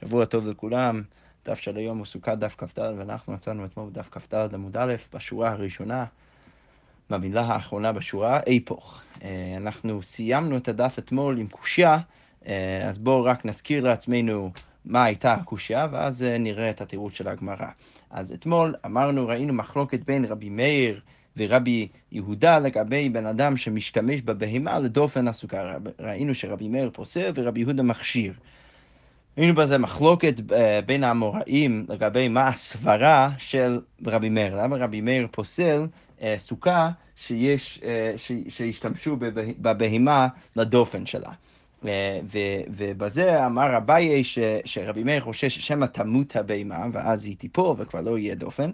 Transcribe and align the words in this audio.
שבוע 0.00 0.24
טוב 0.24 0.46
לכולם. 0.46 1.02
דף 1.44 1.58
של 1.58 1.76
היום 1.76 1.98
הוא 1.98 2.06
סוכת 2.06 2.38
דף 2.38 2.54
כ"ד, 2.58 2.78
ואנחנו 2.98 3.32
מצאנו 3.32 3.64
אתמול 3.64 3.90
בדף 3.90 4.08
כ"ד 4.10 4.54
עמוד 4.54 4.76
א', 4.76 4.94
בשורה 5.14 5.50
הראשונה, 5.50 6.04
במילה 7.10 7.40
האחרונה 7.40 7.92
בשורה, 7.92 8.40
היפוך. 8.46 9.02
אה, 9.22 9.54
אנחנו 9.56 10.02
סיימנו 10.02 10.56
את 10.56 10.68
הדף 10.68 10.98
אתמול 10.98 11.38
עם 11.38 11.46
קושייה, 11.46 11.98
אה, 12.46 12.88
אז 12.88 12.98
בואו 12.98 13.24
רק 13.24 13.44
נזכיר 13.44 13.84
לעצמנו 13.84 14.50
מה 14.84 15.04
הייתה 15.04 15.32
הקושייה, 15.32 15.86
ואז 15.90 16.22
אה, 16.22 16.38
נראה 16.38 16.70
את 16.70 16.80
התירוץ 16.80 17.14
של 17.14 17.28
הגמרא. 17.28 17.68
אז 18.10 18.32
אתמול 18.32 18.74
אמרנו, 18.86 19.26
ראינו 19.26 19.52
מחלוקת 19.52 20.00
בין 20.00 20.24
רבי 20.24 20.48
מאיר 20.48 21.00
ורבי 21.36 21.88
יהודה 22.12 22.58
לגבי 22.58 23.08
בן 23.08 23.26
אדם 23.26 23.56
שמשתמש 23.56 24.20
בבהמה 24.20 24.78
לדופן 24.78 25.28
הסוכה. 25.28 25.76
ראינו 25.98 26.34
שרבי 26.34 26.68
מאיר 26.68 26.90
פוסל 26.92 27.32
ורבי 27.34 27.60
יהודה 27.60 27.82
מכשיר. 27.82 28.32
ראינו 29.38 29.54
בזה 29.54 29.78
מחלוקת 29.78 30.34
אה, 30.52 30.80
בין 30.86 31.04
האמוראים 31.04 31.86
לגבי 31.88 32.28
מה 32.28 32.48
הסברה 32.48 33.30
של 33.38 33.80
רבי 34.06 34.28
מאיר. 34.28 34.62
למה 34.62 34.76
רבי 34.76 35.00
מאיר 35.00 35.26
פוסל 35.30 35.86
אה, 36.22 36.34
סוכה 36.38 36.90
שיש, 37.16 37.80
אה, 37.84 38.14
שהשתמשו 38.48 39.16
בבהמה 39.58 40.28
לדופן 40.56 41.06
שלה. 41.06 41.30
ובזה 42.68 43.46
אמר 43.46 43.76
אביי 43.76 44.22
שרבי 44.64 45.04
מאיר 45.04 45.20
חושש 45.20 45.58
שמא 45.58 45.86
תמות 45.86 46.36
הבהמה 46.36 46.86
ואז 46.92 47.24
היא 47.24 47.36
תיפול 47.36 47.76
וכבר 47.78 48.00
לא 48.00 48.18
יהיה 48.18 48.34
דופן, 48.34 48.70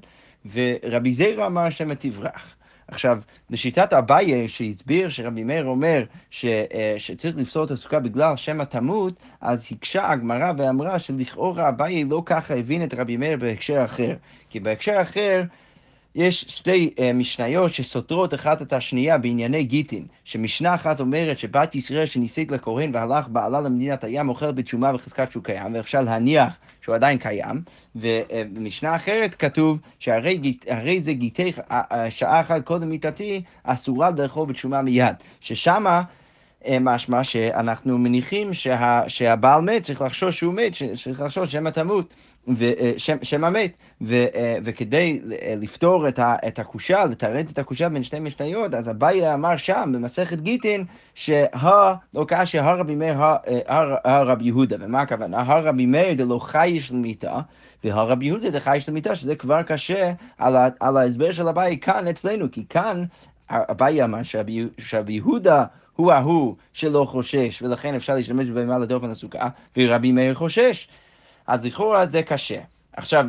ורבי 0.53 1.13
זירא 1.13 1.47
אמר 1.47 1.71
שמא 1.71 1.95
תברח. 1.95 2.57
עכשיו, 2.93 3.19
לשיטת 3.51 3.93
אביי 3.93 4.49
שהסביר 4.49 5.09
שרבי 5.09 5.45
מאיר 5.45 5.65
אומר 5.65 6.05
ש, 6.31 6.45
אה, 6.45 6.95
שצריך 6.99 7.37
לפסול 7.37 7.65
את 7.65 7.71
הסוכה 7.71 8.01
בגלל 8.01 8.37
שמא 8.37 8.65
תמות, 8.65 9.15
אז 9.41 9.69
הקשה 9.71 10.11
הגמרא 10.11 10.53
ואמרה 10.57 10.99
שלכאורה 10.99 11.69
אביי 11.69 12.05
לא 12.05 12.23
ככה 12.27 12.55
הבין 12.55 12.85
את 12.85 12.95
רבי 12.95 13.17
מאיר 13.17 13.37
בהקשר 13.37 13.85
אחר. 13.85 14.15
כי 14.51 14.61
בהקשר 14.61 15.03
אחר 15.03 15.43
יש 16.15 16.41
שתי 16.49 16.91
uh, 16.97 17.03
משניות 17.15 17.73
שסותרות 17.73 18.35
אחת 18.35 18.63
את 18.63 18.73
השנייה 18.73 19.19
בענייני 19.19 19.65
גיטין, 19.65 20.07
שמשנה 20.25 20.75
אחת 20.75 21.01
אומרת 21.01 21.39
שבת 21.39 21.75
ישראל 21.75 22.07
שניסית 22.07 22.51
לכהן 22.51 22.95
והלך 22.95 23.29
בעלה 23.29 23.61
למדינת 23.61 24.05
הים 24.05 24.29
אוכל 24.29 24.53
בתשומה 24.53 24.95
וחזקת 24.95 25.31
שהוא 25.31 25.45
קיים, 25.45 25.75
ואפשר 25.75 26.03
להניח 26.03 26.57
שהוא 26.83 26.95
עדיין 26.95 27.19
קיים, 27.19 27.63
ובמשנה 27.97 28.97
אחרת 28.97 29.35
כתוב 29.35 29.79
שהרי 29.99 30.37
גיט, 30.37 30.65
זה 30.99 31.13
גיטי 31.13 31.53
שעה 32.09 32.41
אחת 32.41 32.65
קודם 32.65 32.89
מיתתי 32.89 33.43
אסורה 33.63 34.11
לאכול 34.11 34.49
בתשומה 34.49 34.83
מיד, 34.83 35.17
ששמה 35.41 35.91
אה, 35.91 36.22
משמע 36.81 37.25
שאנחנו 37.25 37.99
מניחים 37.99 38.55
שה, 38.55 39.03
שהבעל 39.09 39.61
מת, 39.61 39.83
צריך 39.83 40.03
לחשוש 40.03 40.39
שהוא 40.39 40.55
מת, 40.55 40.73
צריך 41.05 41.21
לחשוש 41.21 41.53
שמא 41.53 41.71
תמות, 41.71 42.15
אה, 42.61 42.93
שמא 43.23 43.51
מת, 43.51 43.77
ו, 44.01 44.15
אה, 44.15 44.59
וכדי 44.65 45.21
לפתור 45.57 46.09
את 46.19 46.59
הקושה, 46.59 47.05
לתרץ 47.05 47.51
את 47.51 47.59
הקושה 47.59 47.89
בין 47.89 48.03
שתי 48.03 48.21
משניות, 48.21 48.75
אז 48.75 48.91
אביי 48.91 49.35
אמר 49.35 49.57
שם, 49.57 49.91
במסכת 49.95 50.39
גיטין, 50.39 50.85
שה, 51.15 51.95
לא 52.15 52.25
קשה, 52.29 52.65
הרבי 52.71 52.95
מאיר, 52.95 53.19
יהודה, 54.41 54.77
ומה 54.81 55.01
הכוונה? 55.01 55.43
הרבי 55.47 55.87
מאיר 55.87 56.15
דלא 56.15 56.39
חייש 56.39 56.93
למיתה, 56.93 57.41
והרבי 57.85 58.27
יהודה 58.27 58.51
דחייש 58.51 58.89
למיתה, 58.89 59.15
שזה 59.15 59.37
כבר 59.37 59.63
קשה 59.63 60.13
על, 60.39 60.57
על 60.81 60.97
ההסבר 60.97 61.33
של 61.33 61.49
אביי 61.49 61.79
כאן 61.79 62.09
אצלנו, 62.09 62.51
כי 62.53 62.65
כאן 62.69 63.05
אביי 63.51 64.05
אמר 64.05 64.23
שרבי 64.79 65.13
יהודה 65.13 65.65
הוא 65.97 66.13
ההוא 66.13 66.57
שלא 66.73 67.05
חושש, 67.09 67.63
ולכן 67.63 67.95
אפשר 67.95 68.15
להשתמש 68.15 68.49
בבהמה 68.49 68.79
לדופן 68.79 69.11
הסוכה, 69.11 69.49
ורבי 69.77 70.13
מאיר 70.13 70.35
חושש. 70.35 70.89
אז 71.47 71.65
לכאורה 71.65 72.07
זה 72.07 72.23
קשה. 72.23 72.61
עכשיו, 72.93 73.27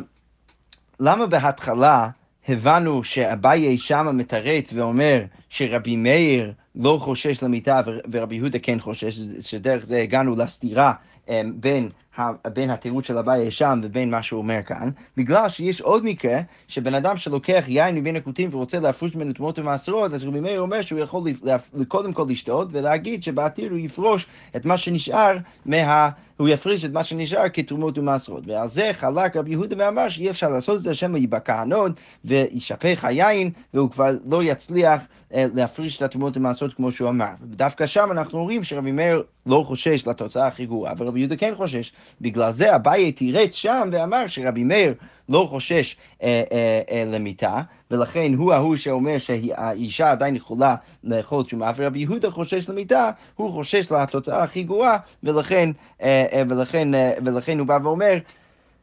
למה 1.00 1.26
בהתחלה 1.26 2.08
הבנו 2.48 3.04
שאביי 3.04 3.78
שמה 3.78 4.12
מתרץ 4.12 4.72
ואומר 4.72 5.24
שרבי 5.54 5.96
מאיר 5.96 6.52
לא 6.74 6.98
חושש 7.00 7.42
למיטה 7.42 7.80
ורבי 8.12 8.34
יהודה 8.34 8.58
כן 8.58 8.80
חושש, 8.80 9.18
שדרך 9.40 9.84
זה 9.84 10.00
הגענו 10.00 10.36
לסתירה 10.36 10.92
אמ, 11.28 11.52
בין 11.54 11.88
בין 12.54 12.70
התירוץ 12.70 13.06
של 13.06 13.18
אביי 13.18 13.50
שם 13.50 13.80
ובין 13.82 14.10
מה 14.10 14.22
שהוא 14.22 14.38
אומר 14.38 14.62
כאן, 14.66 14.90
בגלל 15.16 15.48
שיש 15.48 15.80
עוד 15.80 16.04
מקרה 16.04 16.40
שבן 16.68 16.94
אדם 16.94 17.16
שלוקח 17.16 17.64
יין 17.66 17.94
מבין 17.94 18.16
הכותים 18.16 18.50
ורוצה 18.52 18.80
להפריש 18.80 19.14
ממנו 19.14 19.32
תרומות 19.32 19.58
ומעשרות, 19.58 20.12
אז 20.12 20.24
רבי 20.24 20.40
מאיר 20.40 20.60
אומר 20.60 20.82
שהוא 20.82 21.00
יכול 21.00 21.22
קודם 21.88 22.12
כל 22.12 22.26
לשתות 22.28 22.68
ולהגיד 22.72 23.22
שבעתיד 23.22 23.70
הוא 23.70 23.78
יפרוש 23.78 24.26
את 24.56 24.64
מה 24.64 24.78
שנשאר 24.78 25.36
מה... 25.66 26.10
הוא 26.36 26.48
יפריש 26.48 26.84
את 26.84 26.92
מה 26.92 27.04
שנשאר 27.04 27.48
כתרומות 27.52 27.98
ומעשרות. 27.98 28.46
ועל 28.46 28.68
זה 28.68 28.90
חלק 28.92 29.36
רבי 29.36 29.50
יהודה 29.50 29.76
ואמר 29.78 30.08
שאי 30.08 30.30
אפשר 30.30 30.48
לעשות 30.48 30.76
את 30.76 30.82
זה, 30.82 30.94
שמא 30.94 31.18
ייבקע 31.18 31.60
הנוד 31.60 32.00
וישפך 32.24 33.04
היין, 33.04 33.50
והוא 33.74 33.90
כבר 33.90 34.10
לא 34.26 34.42
יצליח 34.42 35.02
להפריש 35.34 35.96
את 35.96 36.02
התרומות 36.02 36.36
ומעשרות 36.36 36.74
כמו 36.74 36.92
שהוא 36.92 37.08
אמר. 37.08 37.30
ודווקא 37.50 37.86
שם 37.86 38.08
אנחנו 38.10 38.42
רואים 38.42 38.64
שרבי 38.64 38.92
מאיר 38.92 39.22
לא 39.46 39.64
חושש 39.66 40.06
לתוצאה 40.06 40.46
הכי 40.46 40.66
גרועה, 40.66 40.92
ורבי 40.98 41.20
יהודה 41.20 41.36
כן 41.36 41.52
חושש. 41.56 41.92
בגלל 42.20 42.50
זה 42.50 42.76
אביי 42.76 43.12
תירץ 43.12 43.54
שם 43.54 43.88
ואמר 43.92 44.26
שרבי 44.26 44.64
מאיר 44.64 44.94
לא 45.28 45.46
חושש 45.50 45.96
אה, 46.22 46.42
אה, 46.52 46.80
אה, 46.90 47.04
למיתה, 47.06 47.60
ולכן 47.90 48.34
הוא 48.36 48.52
ההוא 48.52 48.76
שאומר 48.76 49.18
שהאישה 49.18 50.10
עדיין 50.10 50.36
יכולה 50.36 50.74
לאכול 51.04 51.44
תשומה, 51.44 51.72
ורבי 51.76 51.98
יהודה 51.98 52.30
חושש 52.30 52.68
למיתה, 52.68 53.10
הוא 53.34 53.52
חושש 53.52 53.92
לתוצאה 53.92 54.42
הכי 54.42 54.62
גרועה, 54.62 54.98
ולכן, 55.22 55.70
אה, 56.02 56.26
אה, 56.32 56.42
ולכן, 56.48 56.94
אה, 56.94 57.12
ולכן 57.24 57.58
הוא 57.58 57.66
בא 57.66 57.78
ואומר 57.82 58.18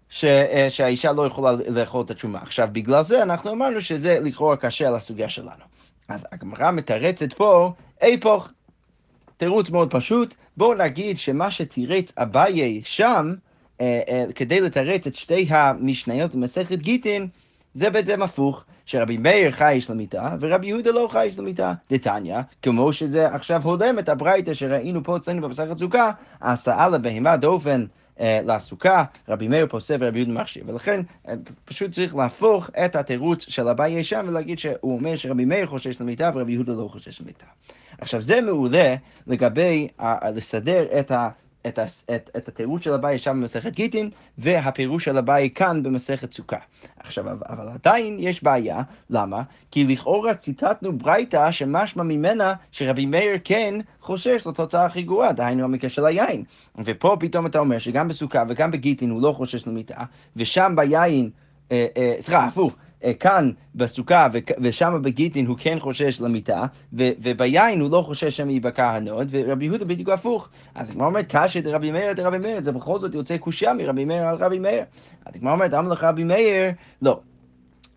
ש, 0.10 0.26
אה, 0.26 0.66
שהאישה 0.70 1.12
לא 1.12 1.28
יכולה 1.28 1.52
לאכול 1.68 2.06
את 2.06 2.12
התשומה. 2.12 2.40
עכשיו, 2.42 2.70
בגלל 2.72 3.04
זה 3.04 3.24
אנחנו 3.24 3.52
אמרנו 3.52 3.82
שזה 3.82 4.20
לכאורה 4.20 4.58
קשה 4.58 4.88
על 4.88 4.96
הסוגיה 4.96 5.30
שלנו. 5.30 5.81
אז 6.12 6.22
הגמרא 6.32 6.72
מתרצת 6.72 7.34
פה 7.34 7.74
היפוך. 8.02 8.50
תירוץ 9.38 9.70
מאוד 9.70 9.92
פשוט, 9.92 10.36
בואו 10.58 10.74
נגיד 10.74 11.20
שמה 11.20 11.52
שתירץ 11.52 12.12
אביי 12.18 12.82
שם, 12.84 13.34
אה, 13.82 14.02
אה, 14.10 14.26
כדי 14.36 14.62
לתרץ 14.62 15.08
את 15.08 15.16
שתי 15.16 15.48
המשניות 15.50 16.36
במסכת 16.36 16.80
גיטין, 16.80 17.28
זה 17.74 17.90
בעצם 17.90 18.22
הפוך, 18.22 18.64
שרבי 18.86 19.18
מאיר 19.18 19.52
חייש 19.52 19.90
למיטה, 19.90 20.36
ורבי 20.40 20.68
יהודה 20.68 20.92
לא 20.92 21.08
חייש 21.12 21.38
למיטה. 21.38 21.74
דתניא, 21.92 22.40
כמו 22.62 22.94
שזה 22.94 23.28
עכשיו 23.28 23.62
הולם 23.64 24.00
את 24.00 24.10
הברייתא 24.10 24.54
שראינו 24.54 25.04
פה 25.04 25.18
אצלנו 25.18 25.42
במסכת 25.42 25.78
סוכה, 25.78 26.12
הסעה 26.42 26.90
לבהמה 26.90 27.38
דופן 27.38 27.86
לסוכה, 28.20 29.04
רבי 29.30 29.48
מאיר 29.48 29.68
פוסק 29.68 29.96
ורבי 30.00 30.20
יהודה 30.20 30.34
מכשיר. 30.34 30.64
ולכן 30.68 31.02
אה, 31.28 31.34
פשוט 31.66 31.92
צריך 31.92 32.16
להפוך 32.16 32.70
את 32.86 32.96
התירוץ 32.96 33.46
של 33.50 33.68
אביי 33.68 34.04
שם 34.04 34.26
ולהגיד 34.30 34.60
שהוא 34.60 34.96
אומר 34.96 35.16
שרבי 35.16 35.46
מאיר 35.46 35.66
חושש 35.66 36.02
למיטה 36.02 36.32
ורבי 36.36 36.52
יהודה 36.52 36.74
לא 36.74 36.88
חושש 36.92 37.22
למיטה. 37.22 37.46
עכשיו 38.02 38.22
זה 38.22 38.42
מעולה 38.42 38.96
לגבי 39.28 39.88
לסדר 40.36 41.00
את 41.00 41.12
ה... 41.12 41.30
את, 41.68 41.80
את, 42.16 42.30
את 42.38 42.48
התירוץ 42.48 42.84
של 42.84 42.94
אביי 42.94 43.18
שם 43.18 43.40
במסכת 43.42 43.76
גיטין, 43.76 44.10
והפירוש 44.38 45.06
של 45.06 45.18
אביי 45.18 45.50
כאן 45.56 45.84
במסכת 45.84 46.34
סוכה. 46.34 46.58
עכשיו, 47.00 47.26
אבל 47.30 47.70
עדיין 47.74 48.18
יש 48.20 48.44
בעיה, 48.44 48.82
למה? 49.10 49.42
כי 49.72 49.84
לכאורה 49.84 50.34
ציטטנו 50.34 50.98
ברייתא 50.98 51.52
שמשמע 51.52 52.04
ממנה 52.04 52.54
שרבי 52.72 53.06
מאיר 53.06 53.38
כן 53.44 53.76
חושש 54.02 54.48
לתוצאה 54.48 54.86
הכי 54.86 55.02
גרועה, 55.02 55.34
דהיינו 55.34 55.64
המקרה 55.64 55.90
של 55.90 56.06
היין. 56.06 56.44
ופה 56.86 57.18
פתאום 57.20 57.46
אתה 57.46 57.60
אומר 57.60 57.78
שגם 57.78 58.08
בסוכה 58.08 58.44
וגם 58.50 58.72
בגיטין 58.72 59.10
הוא 59.10 59.22
לא 59.22 59.34
חושש 59.38 59.68
למיטה, 59.68 60.04
ושם 60.36 60.74
ביין, 60.76 61.30
אה, 61.72 61.88
אה, 61.98 62.16
סליחה, 62.20 62.46
הפוך. 62.46 62.76
אה, 63.04 63.14
כאן 63.14 63.52
בסוכה 63.76 64.28
ושם 64.62 65.00
בגיטין 65.02 65.46
הוא 65.46 65.58
כן 65.60 65.80
חושש 65.80 66.22
למיתה, 66.22 66.66
וביין 66.94 67.80
הוא 67.82 67.92
לא 67.92 68.02
חושש 68.06 68.38
שמא 68.38 68.50
ייבקע 68.50 68.90
הנוד, 68.90 69.28
ורבי 69.32 69.66
יהודה 69.66 69.86
בדיוק 69.86 70.10
הפוך. 70.10 70.50
אז 70.76 70.90
הגמרא 70.90 71.08
אומרת, 71.08 71.26
קשיא 71.30 71.62
דרבי 71.62 71.92
מאיר 71.92 72.14
אדרבי 72.14 72.38
מאיר, 72.38 72.62
זה 72.62 72.72
בכל 72.72 73.00
זאת 73.00 73.14
יוצא 73.14 73.38
קושייה 73.38 73.74
מרבי 73.74 74.06
מאיר 74.06 74.28
על 74.28 74.38
רבי 74.38 74.60
מאיר. 74.60 74.84
אז 75.26 75.36
הגמרא 75.36 75.54
אומרת, 75.54 75.74
אמר 75.74 75.90
לך 75.90 76.04
רבי 76.04 76.24
מאיר, 76.24 76.72
לא. 77.02 77.20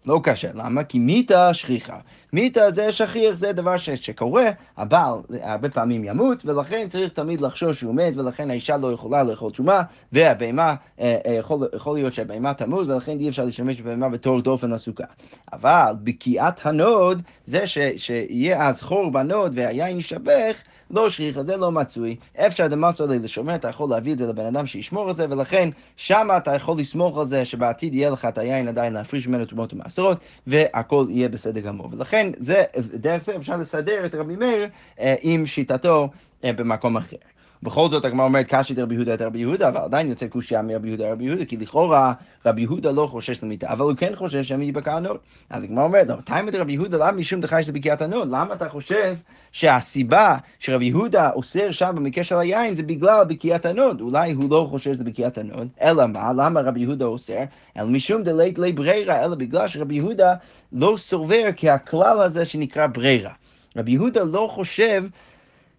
לא 0.07 0.21
קשה, 0.23 0.49
למה? 0.55 0.85
כי 0.85 0.99
מיתה 0.99 1.55
שכיחא. 1.55 1.99
מיתה 2.33 2.71
זה 2.71 2.93
שכיח, 2.93 3.35
זה 3.35 3.53
דבר 3.53 3.77
ש, 3.77 3.91
שקורה, 3.91 4.51
הבעל 4.77 5.15
הרבה 5.43 5.69
פעמים 5.69 6.05
ימות, 6.05 6.47
ולכן 6.47 6.87
צריך 6.91 7.13
תמיד 7.13 7.41
לחשוש 7.41 7.81
שהוא 7.81 7.95
מת, 7.95 8.17
ולכן 8.17 8.51
האישה 8.51 8.77
לא 8.77 8.93
יכולה 8.93 9.23
לאכול 9.23 9.51
תרומה, 9.51 9.83
והבהמה, 10.13 10.75
אה, 11.01 11.19
אה, 11.27 11.33
יכול, 11.33 11.69
יכול 11.77 11.97
להיות 11.97 12.15
שהבהמה 12.15 12.55
תמות, 12.55 12.89
ולכן 12.89 13.19
אי 13.21 13.29
אפשר 13.29 13.45
להשתמש 13.45 13.81
בבהמה 13.81 14.09
בתור 14.09 14.41
דופן 14.41 14.73
הסוכה. 14.73 15.05
אבל 15.53 15.93
בקיעת 16.03 16.67
הנוד, 16.67 17.23
זה 17.45 17.67
ש, 17.67 17.79
שיהיה 17.97 18.69
אז 18.69 18.83
חור 18.83 19.11
בנוד 19.11 19.53
והיין 19.55 19.97
יישפך, 19.97 20.63
לא 20.91 21.11
שכיחא, 21.11 21.43
זה 21.43 21.57
לא 21.57 21.73
מצוי. 21.73 22.17
אפשר 22.47 22.67
דמסר 22.67 23.07
ליה 23.07 23.19
לשומר, 23.19 23.55
אתה 23.55 23.69
יכול 23.69 23.91
להביא 23.91 24.13
את 24.13 24.19
זה 24.19 24.27
לבן 24.27 24.47
אדם 24.47 24.67
שישמור 24.67 25.09
על 25.09 25.15
זה, 25.15 25.27
ולכן 25.31 25.69
שם 25.97 26.29
אתה 26.37 26.55
יכול 26.55 26.79
לסמוך 26.79 27.19
על 27.19 27.27
זה 27.27 27.45
שבעתיד 27.45 27.95
יהיה 27.95 28.11
לך 28.11 28.25
את 28.25 28.39
היין 28.39 28.69
עדיין 28.69 28.93
להפריש 28.93 29.29
ממנו 29.29 29.45
תרומות 29.45 29.73
ומעשרות, 29.73 30.19
והכל 30.47 31.07
יהיה 31.11 31.29
בסדר 31.29 31.61
גמור. 31.61 31.89
ולכן 31.93 32.31
זה, 32.37 32.65
דרך 32.95 33.25
זה 33.25 33.37
אפשר 33.37 33.57
לסדר 33.57 34.07
את 34.07 34.15
רבי 34.15 34.37
מאיר 34.37 34.69
אה, 35.01 35.15
עם 35.23 35.47
שיטתו 35.47 36.09
אה, 36.45 36.53
במקום 36.53 36.97
אחר. 36.97 37.17
בכל 37.65 37.91
זאת 37.91 38.05
הגמרא 38.05 38.25
אומרת 38.25 38.47
קשיא 38.49 38.75
דרבי 38.75 38.95
יהודה 38.95 39.15
אדרבי 39.15 39.39
יהודה, 39.39 39.69
אבל 39.69 39.81
עדיין 39.81 40.09
יוצא 40.09 40.27
קושייה 40.27 40.63
מרבי 40.63 40.89
יהודה 40.89 41.13
רבי 41.13 41.25
יהודה, 41.25 41.45
כי 41.45 41.57
לכאורה 41.57 42.13
רבי 42.47 42.61
יהודה 42.61 42.91
לא 42.91 43.07
חושש 43.11 43.43
למיתה, 43.43 43.73
אבל 43.73 43.85
הוא 43.85 43.95
כן 43.97 44.13
חושש 44.17 44.49
שמא 44.49 44.63
ייבקע 44.63 44.97
הנוד. 44.97 45.17
אז 45.51 45.65
הגמרא 45.65 45.85
אומרת, 45.85 46.09
לא, 46.09 46.15
טעמא 46.25 46.51
דרבי 46.51 46.73
יהודה, 46.73 46.97
לאו 46.97 47.13
משום 47.13 47.41
דחייש 47.41 47.69
לבקיעת 47.69 48.03
הנוד? 48.03 48.29
למה 48.31 48.55
אתה 48.55 48.69
חושב 48.69 49.15
שהסיבה 49.53 50.37
שרבי 50.59 50.85
יהודה 50.85 51.31
אוסר 51.31 51.71
שם 51.71 51.93
במקרה 51.95 52.25
של 52.25 52.37
היין 52.37 52.75
זה 52.75 52.83
בגלל 52.83 53.25
בקיעת 53.29 53.67
הנוד? 53.67 54.01
אולי 54.01 54.33
הוא 54.33 54.51
לא 54.51 54.67
חושש 54.71 54.97
לבקיעת 55.01 55.39
הנוד, 55.39 55.69
אלא 55.83 56.07
מה? 56.07 56.33
למה 56.37 56.61
רבי 56.61 56.81
יהודה 56.81 57.05
אוסר? 57.05 57.43
אלא 57.77 57.87
משום 57.87 58.23
דלית 58.23 58.59
ליה 58.59 58.73
ברירה, 58.73 59.25
אלא 59.25 59.35
בגלל 59.35 59.69
שרבי 59.69 59.95
יהודה 59.95 60.35
לא 60.73 60.95
סובר 60.99 61.49
כהכלל 61.57 62.21
הזה 62.21 62.45
שנקרא 62.45 62.87
ברירה. 62.87 63.33
רבי 63.77 63.91
יהודה 63.91 64.25
לא 64.25 64.49
חושב 64.51 65.05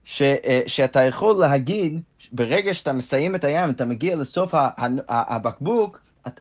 ש, 0.06 0.22
אה, 0.22 0.62
שאתה 0.68 1.04
יכול 1.04 1.36
להגיד, 1.36 2.02
ברגע 2.32 2.74
שאתה 2.74 2.94
מסיים 2.94 3.36
את 3.36 3.44
הים, 3.44 3.70
אתה 3.70 3.86
מגיע 3.86 4.16
לסוף 4.16 4.54
הבקבוק, 5.10 6.00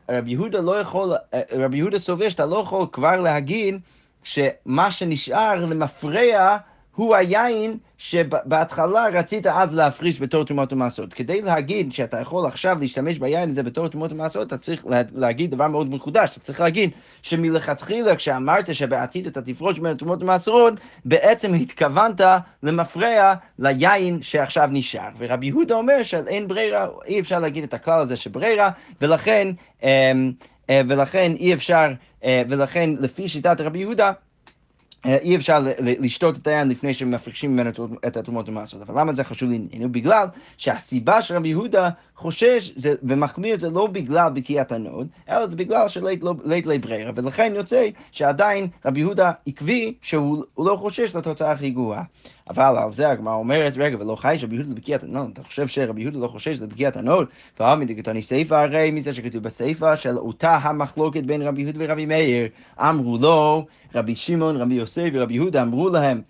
רבי 0.09 0.31
יהודה 0.31 0.61
לא 0.61 0.79
יכול, 0.79 1.13
אה, 1.33 1.41
רבי 1.51 1.77
יהודה 1.77 1.99
סובר 1.99 2.29
שאתה 2.29 2.45
לא 2.45 2.57
יכול 2.57 2.87
כבר 2.91 3.15
להגיד 3.15 3.79
שמה 4.23 4.91
שנשאר 4.91 5.65
למפרע 5.65 6.57
הוא 6.95 7.15
היין 7.15 7.77
שבהתחלה 7.97 9.07
רצית 9.13 9.47
אז 9.47 9.73
להפריש 9.75 10.21
בתור 10.21 10.43
תרומות 10.43 10.73
ומעשרות. 10.73 11.13
כדי 11.13 11.41
להגיד 11.41 11.93
שאתה 11.93 12.19
יכול 12.19 12.45
עכשיו 12.45 12.77
להשתמש 12.79 13.19
ביין 13.19 13.49
הזה 13.49 13.63
בתור 13.63 13.87
תרומות 13.87 14.11
ומעשרות, 14.11 14.47
אתה 14.47 14.57
צריך 14.57 14.85
להגיד 15.15 15.51
דבר 15.51 15.67
מאוד 15.67 15.89
מחודש. 15.89 16.29
אתה 16.31 16.39
צריך 16.39 16.59
להגיד 16.59 16.89
שמלכתחילה 17.21 18.15
כשאמרת 18.15 18.75
שבעתיד 18.75 19.27
אתה 19.27 19.41
תפריש 19.41 19.79
מן 19.79 19.91
התרומות 19.91 20.21
ומעשרות, 20.23 20.73
בעצם 21.05 21.53
התכוונת 21.53 22.21
למפרע 22.63 23.33
ליין 23.59 24.21
שעכשיו 24.21 24.69
נשאר. 24.71 25.09
ורבי 25.17 25.45
יהודה 25.45 25.75
אומר 25.75 26.03
שאין 26.03 26.47
ברירה, 26.47 26.87
אי 27.05 27.19
אפשר 27.19 27.39
להגיד 27.39 27.63
את 27.63 27.73
הכלל 27.73 28.01
הזה 28.01 28.17
שברירה, 28.17 28.69
ולכן, 29.01 29.47
אמ, 29.83 30.31
אה, 30.69 30.81
ולכן 30.87 31.31
אי 31.39 31.53
אפשר, 31.53 31.91
אה, 32.23 32.41
ולכן 32.49 32.89
לפי 32.99 33.27
שיטת 33.27 33.61
רבי 33.61 33.79
יהודה, 33.79 34.11
אי 35.05 35.35
אפשר 35.35 35.65
לשתות 35.79 36.37
את 36.37 36.47
היין 36.47 36.69
לפני 36.69 36.93
שמפרישים 36.93 37.53
ממנו 37.53 37.69
את 38.07 38.17
התרומות 38.17 38.49
ומעשרות. 38.49 38.83
אבל 38.83 39.01
למה 39.01 39.13
זה 39.13 39.23
חשוב 39.23 39.49
לענייננו? 39.49 39.91
בגלל 39.91 40.27
שהסיבה 40.57 41.21
של 41.21 41.35
רבי 41.35 41.47
יהודה 41.47 41.89
חושש 42.15 42.71
זה, 42.75 42.93
ומחמיר 43.03 43.59
זה 43.59 43.69
לא 43.69 43.87
בגלל 43.87 44.29
בקיעת 44.33 44.71
הנוד, 44.71 45.07
אלא 45.29 45.47
זה 45.47 45.55
בגלל 45.55 45.87
שלית 45.87 46.23
לא, 46.23 46.35
ליה 46.45 46.79
ברירה, 46.79 47.11
ולכן 47.15 47.53
יוצא 47.55 47.89
שעדיין 48.11 48.67
רבי 48.85 48.99
יהודה 48.99 49.31
עקבי 49.47 49.93
שהוא 50.01 50.43
לא 50.57 50.77
חושש 50.81 51.15
לתוצאה 51.15 51.51
הכי 51.51 51.69
גרועה. 51.69 52.03
אבל 52.49 52.77
על 52.77 52.93
זה 52.93 53.09
הגמרא 53.09 53.33
אומרת, 53.33 53.73
רגע, 53.77 53.97
ולא 53.99 54.15
חייש 54.15 54.35
רבי 54.39 54.55
יהודה 54.55 54.71
לבקיעת 54.71 55.03
הנוד, 55.03 55.29
אתה 55.33 55.43
חושב 55.43 55.67
שרבי 55.67 56.01
יהודה 56.01 56.19
לא 56.19 56.27
חושש 56.27 56.61
לבקיעת 56.61 56.97
הנוד? 56.97 57.27
והא 57.59 57.75
מדקתני 57.75 58.21
סיפא 58.21 58.53
הרי 58.53 58.91
מזה 58.91 59.13
שכתוב 59.13 59.43
בסיפא 59.43 59.95
של 59.95 60.17
אותה 60.17 60.55
המחלוקת 60.55 61.23
בין 61.23 61.41
רבי 61.41 61.61
יהודה 61.61 61.79
ורבי 61.81 62.05
מאיר, 62.05 62.47
אמרו 62.79 63.17
לו, 63.17 63.65
רבי 63.95 64.15
שמעון, 64.15 64.57
רבי 64.57 64.73
יוסי 64.73 65.09
ורבי 65.13 65.33
יהודה 65.33 65.61
אמרו 65.61 65.89
להם, 65.89 66.21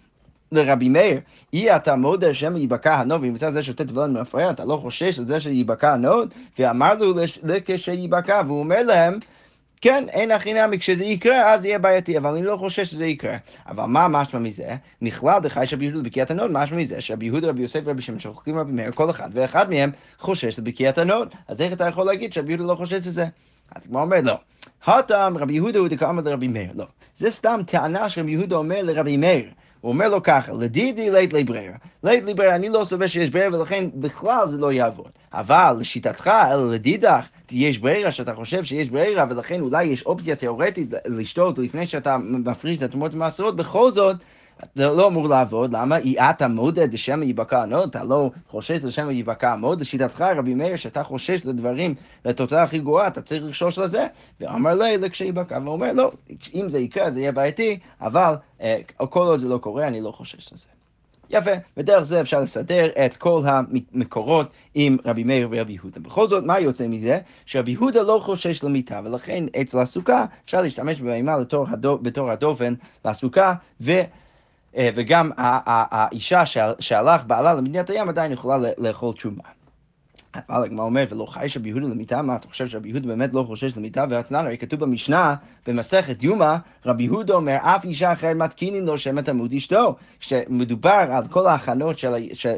לרבי 0.52 0.90
מאיר, 0.90 1.20
אי 1.54 1.76
אתה 1.76 1.96
מודה 1.96 2.34
שמא 2.34 2.58
ייבקע 2.58 2.96
הנוד, 2.96 3.22
ונמצא 3.24 3.50
זה 3.50 3.64
שותה 3.64 3.86
טבלים 3.86 4.18
למפרע, 4.18 4.50
אתה 4.50 4.66
לא 4.66 4.78
חושש 4.82 5.20
לזה 5.20 5.40
שייבקע 5.40 5.94
הנוד? 5.94 6.34
ואמר 6.60 6.94
לו 6.96 7.14
לכשייבקע, 7.44 8.42
והוא 8.48 8.60
אומר 8.60 8.84
להם, 8.84 9.20
כן, 9.86 10.06
אין 10.10 10.32
הכי 10.32 10.54
נמי, 10.54 10.80
כשזה 10.80 11.06
יקרה, 11.06 11.54
אז 11.54 11.66
יהיה 11.66 11.80
בעייתי, 11.80 12.18
אבל 12.18 12.30
אני 12.30 12.46
לא 12.46 12.58
חושש 12.58 12.92
שזה 12.92 13.06
יקרה. 13.06 13.38
אבל 13.68 13.86
מה 13.86 14.08
משמע 14.08 14.40
מזה? 14.40 14.76
מכלל 15.02 15.40
דחייש 15.40 15.66
רבי 15.66 15.86
יהודה 15.86 16.00
לבקיעת 16.00 16.32
הנוד, 16.32 16.52
משמע 16.52 16.78
מזה 16.78 17.02
שרבי 17.02 17.26
יהודה, 17.26 17.50
רבי 17.50 17.62
יוסי 17.62 17.80
ורבי 17.84 18.02
שמעון 18.02 18.20
שחולקים 18.20 18.58
רבי 18.58 18.72
מאיר, 18.72 18.92
כל 18.92 19.10
אחד 19.10 19.30
ואחד 19.34 19.70
מהם 19.70 19.92
חושש 20.20 20.60
לבקיעת 20.60 20.98
הנוד. 20.98 21.34
אז 21.48 21.62
איך 21.62 21.74
אתה 21.74 21.88
יכול 21.88 22.06
להגיד 22.06 22.34
שרבי 22.34 22.54
יהודה 22.54 22.72
לא 22.72 22.76
חושש 22.76 23.08
לזה? 23.08 23.26
אז 23.76 23.82
הגמרא 23.88 24.02
אומרת, 24.02 24.18
לא. 24.24 24.36
התם 24.86 25.38
רבי 25.38 25.54
יהודה 25.54 25.80
הוא 25.80 25.88
דקאמר 25.88 26.22
לרבי 26.24 26.48
מאיר, 26.48 26.70
לא. 26.76 26.86
זה 27.18 27.32
סתם 27.32 27.60
טענה 27.68 28.10
שרבי 28.10 28.32
יהודה 28.32 28.56
אומר 28.56 28.84
לרבי 28.84 29.18
מאיר. 29.18 29.46
הוא 29.86 29.94
אומר 29.94 30.10
לו 30.10 30.24
ככה, 30.24 30.54
לדידי 30.54 31.10
לית 31.10 31.34
לי 31.34 31.44
ברירה. 31.44 31.76
לית 32.04 32.24
לי 32.24 32.34
ברירה, 32.34 32.56
אני 32.56 32.70
לא 32.70 32.86
סובר 32.86 33.08
שיש 33.08 33.30
ברירה 33.30 33.60
ולכן 33.60 33.86
בכלל 33.96 34.50
זה 34.50 34.58
לא 34.58 34.72
יעבוד. 34.72 35.10
אבל 35.34 35.76
לשיטתך, 35.80 36.28
אלא 36.52 36.72
לדידך, 36.72 37.28
יש 37.52 37.78
ברירה 37.78 38.12
שאתה 38.12 38.34
חושב 38.34 38.64
שיש 38.64 38.90
ברירה 38.90 39.26
ולכן 39.30 39.62
אולי 39.62 39.84
יש 39.84 40.06
אופציה 40.06 40.36
תיאורטית 40.36 40.94
לשתות 41.08 41.58
לפני 41.58 41.88
שאתה 41.88 42.18
מפריש 42.18 42.78
את 42.78 42.84
התרומות 42.84 43.14
ומעשרות, 43.14 43.56
בכל 43.56 43.92
זאת 43.92 44.16
זה 44.76 44.88
לא 44.88 45.08
אמור 45.08 45.30
לעבוד, 45.30 45.76
למה? 45.76 45.98
אי-אתה 45.98 46.48
מודה 46.48 46.88
דשמא 46.88 47.24
ייבקע 47.24 47.62
הנוד, 47.62 47.90
אתה 47.90 48.04
לא 48.04 48.32
חושש 48.50 48.84
לשמא 48.84 49.12
ייבקע 49.12 49.52
הנוד, 49.52 49.82
לשיטתך 49.82 50.22
רבי 50.38 50.54
מאיר 50.54 50.76
שאתה 50.76 51.04
חושש 51.04 51.46
לדברים, 51.46 51.96
לתוצאה 52.26 52.64
הכי 52.64 52.80
גרועה, 52.80 53.08
אתה 53.08 53.22
צריך 53.22 53.44
לחשוש 53.46 53.78
לזה, 53.78 54.08
ואמר 54.42 54.74
לי 54.74 54.98
לכשייבקע, 54.98 55.60
ואומר 55.66 55.94
לא, 55.94 56.12
אם 56.54 56.70
זה 56.70 56.80
יקרה 56.80 57.12
זה 57.12 57.20
יהיה 57.20 57.32
בעייתי, 57.32 57.80
אבל 58.02 58.36
אה, 58.62 58.80
כל 59.10 59.28
עוד 59.28 59.40
זה 59.40 59.48
לא 59.48 59.58
קורה 59.58 59.88
אני 59.88 60.02
לא 60.02 60.12
חושש 60.12 60.54
לזה. 60.54 60.66
יפה, 61.30 61.52
ודרך 61.78 62.04
זה 62.04 62.22
אפשר 62.22 62.40
לסדר 62.40 62.88
את 63.06 63.18
כל 63.18 63.42
המקורות 63.46 64.48
עם 64.76 64.98
רבי 65.06 65.24
מאיר 65.24 65.48
ורבי 65.52 65.74
יהודה. 65.74 66.00
בכל 66.00 66.28
זאת, 66.28 66.44
מה 66.44 66.60
יוצא 66.60 66.88
מזה? 66.88 67.20
שרבי 67.46 67.72
יהודה 67.72 68.02
לא 68.02 68.20
חושש 68.24 68.64
למיתה, 68.64 69.02
ולכן 69.04 69.44
אצל 69.62 69.80
הסוכה 69.80 70.26
אפשר 70.46 70.62
להשתמש 70.62 71.02
בבהמה 71.02 71.36
בתור 72.02 72.32
הדופן 72.32 72.74
לסוכה, 73.06 73.54
ו... 73.82 74.02
אה, 74.78 74.90
וגם 74.96 75.32
האישה 75.38 76.44
שהלך 76.80 77.24
בעלה 77.28 77.54
למדינת 77.54 77.90
הים 77.90 78.10
עדיין 78.10 78.32
יכולה 78.32 78.70
לאכול 78.78 79.14
תשומה. 79.14 79.55
אבל 80.50 80.64
הגמרא 80.64 80.86
אומרת, 80.86 81.12
ולא 81.12 81.26
חי 81.26 81.50
שרבי 81.50 81.70
יהודה 81.70 81.88
למיטה, 81.88 82.22
מה 82.22 82.36
אתה 82.36 82.48
חושב 82.48 82.68
שרבי 82.68 82.90
יהודה 82.90 83.08
באמת 83.08 83.34
לא 83.34 83.44
חושש 83.48 83.78
למיטה? 83.78 84.06
והתנן, 84.10 84.46
הרי 84.46 84.58
כתוב 84.58 84.80
במשנה, 84.80 85.36
במסכת 85.68 86.24
יומא, 86.24 86.56
רבי 86.86 87.04
יהודה 87.04 87.34
אומר, 87.34 87.56
אף 87.62 87.86
אישה 87.86 88.14
אחרת 88.14 88.36
מתקינין 88.36 88.86
לו 88.86 88.98
שם 88.98 89.20
את 89.20 89.30
עמוד 89.30 89.54
אשתו. 89.54 89.96
כשמדובר 90.20 91.06
על 91.12 91.28
כל 91.28 91.48
ההכנות 91.48 91.98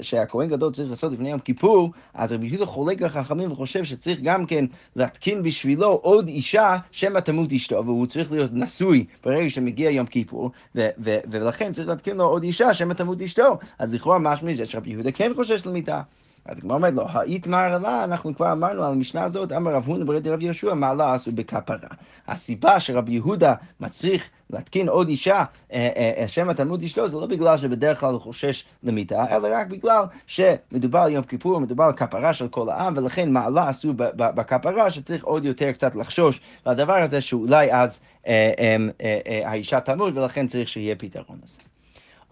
שהכהן 0.02 0.48
גדול 0.50 0.74
צריך 0.74 0.90
לעשות 0.90 1.14
לפני 1.14 1.32
יום 1.32 1.40
כיפור, 1.40 1.92
אז 2.14 2.34
רבי 2.34 2.48
יהודה 2.48 2.66
חולק 2.66 3.02
לחכמים 3.02 3.52
וחושב 3.52 3.84
שצריך 3.84 4.20
גם 4.24 4.46
כן 4.46 4.66
להתקין 4.96 5.44
בשבילו 5.44 5.88
עוד 5.88 6.28
אישה 6.28 6.78
שם 6.92 7.18
את 7.18 7.30
עמוד 7.30 7.52
אשתו, 7.52 7.86
והוא 7.86 8.08
צריך 8.08 8.32
להיות 8.32 8.52
נשוי 8.54 9.06
ברגע 9.24 9.50
שמגיע 9.50 9.90
יום 9.90 10.06
כיפור, 10.06 10.52
ולכן 11.06 11.74
צריך 11.74 11.88
להתקין 11.88 12.18
לו 12.18 12.24
עוד 12.24 12.44
אישה 12.44 12.74
שם 12.74 12.92
את 12.92 13.02
עמוד 13.02 13.22
אשתו. 13.22 13.58
אז 13.80 13.94
לכאורה 13.94 14.20
משהו 14.20 14.48
מזה 14.48 14.66
שרבי 14.66 14.90
יהודה 14.90 15.12
כן 15.12 15.32
חושש 15.36 15.66
למיטה. 15.66 16.02
אז 16.48 16.58
הגמרא 16.58 16.76
אומרת 16.76 16.94
לו, 16.94 17.06
האיתמר 17.10 17.78
לה, 17.78 18.04
אנחנו 18.04 18.36
כבר 18.36 18.52
אמרנו 18.52 18.84
על 18.84 18.94
המשנה 18.94 19.24
הזאת, 19.24 19.52
אמר 19.52 19.72
רב 19.74 19.84
הונא 19.86 20.06
ברד 20.06 20.28
רב 20.28 20.42
יהושע, 20.42 20.74
מעלה 20.74 21.14
עשו 21.14 21.32
בכפרה. 21.32 21.90
הסיבה 22.28 22.80
שרבי 22.80 23.12
יהודה 23.12 23.54
מצריך 23.80 24.30
להתקין 24.50 24.90
עוד 24.90 25.08
אישה, 25.08 25.36
אה, 25.38 25.44
אה, 25.96 26.14
אה, 26.18 26.28
שם 26.28 26.50
התלמוד 26.50 26.84
אשתו, 26.84 27.08
זה 27.08 27.18
לא 27.18 27.28
בגלל 27.28 27.58
שבדרך 27.58 28.00
כלל 28.00 28.14
הוא 28.14 28.22
חושש 28.22 28.64
למיטה, 28.84 29.36
אלא 29.36 29.48
רק 29.52 29.68
בגלל 29.68 30.04
שמדובר 30.28 31.00
על 31.00 31.12
יום 31.12 31.24
כיפור, 31.24 31.60
מדובר 31.60 31.84
על 31.84 31.94
כפרה 31.94 32.34
של 32.34 32.48
כל 32.48 32.70
העם, 32.70 32.94
ולכן 32.98 33.32
מעלה 33.32 33.70
עשו 33.70 33.94
בכפרה 34.18 34.92
שצריך 34.92 35.24
עוד 35.24 35.46
יותר 35.46 35.72
קצת 35.72 35.96
לחשוש 35.96 36.42
לדבר 36.66 36.94
הזה, 36.94 37.22
שאולי 37.22 37.74
אז 37.74 38.00
האישה 39.46 39.80
תמות, 39.80 40.18
ולכן 40.18 40.48
צריך 40.48 40.68
שיהיה 40.68 40.96
פתרון 40.96 41.40
לזה. 41.44 41.60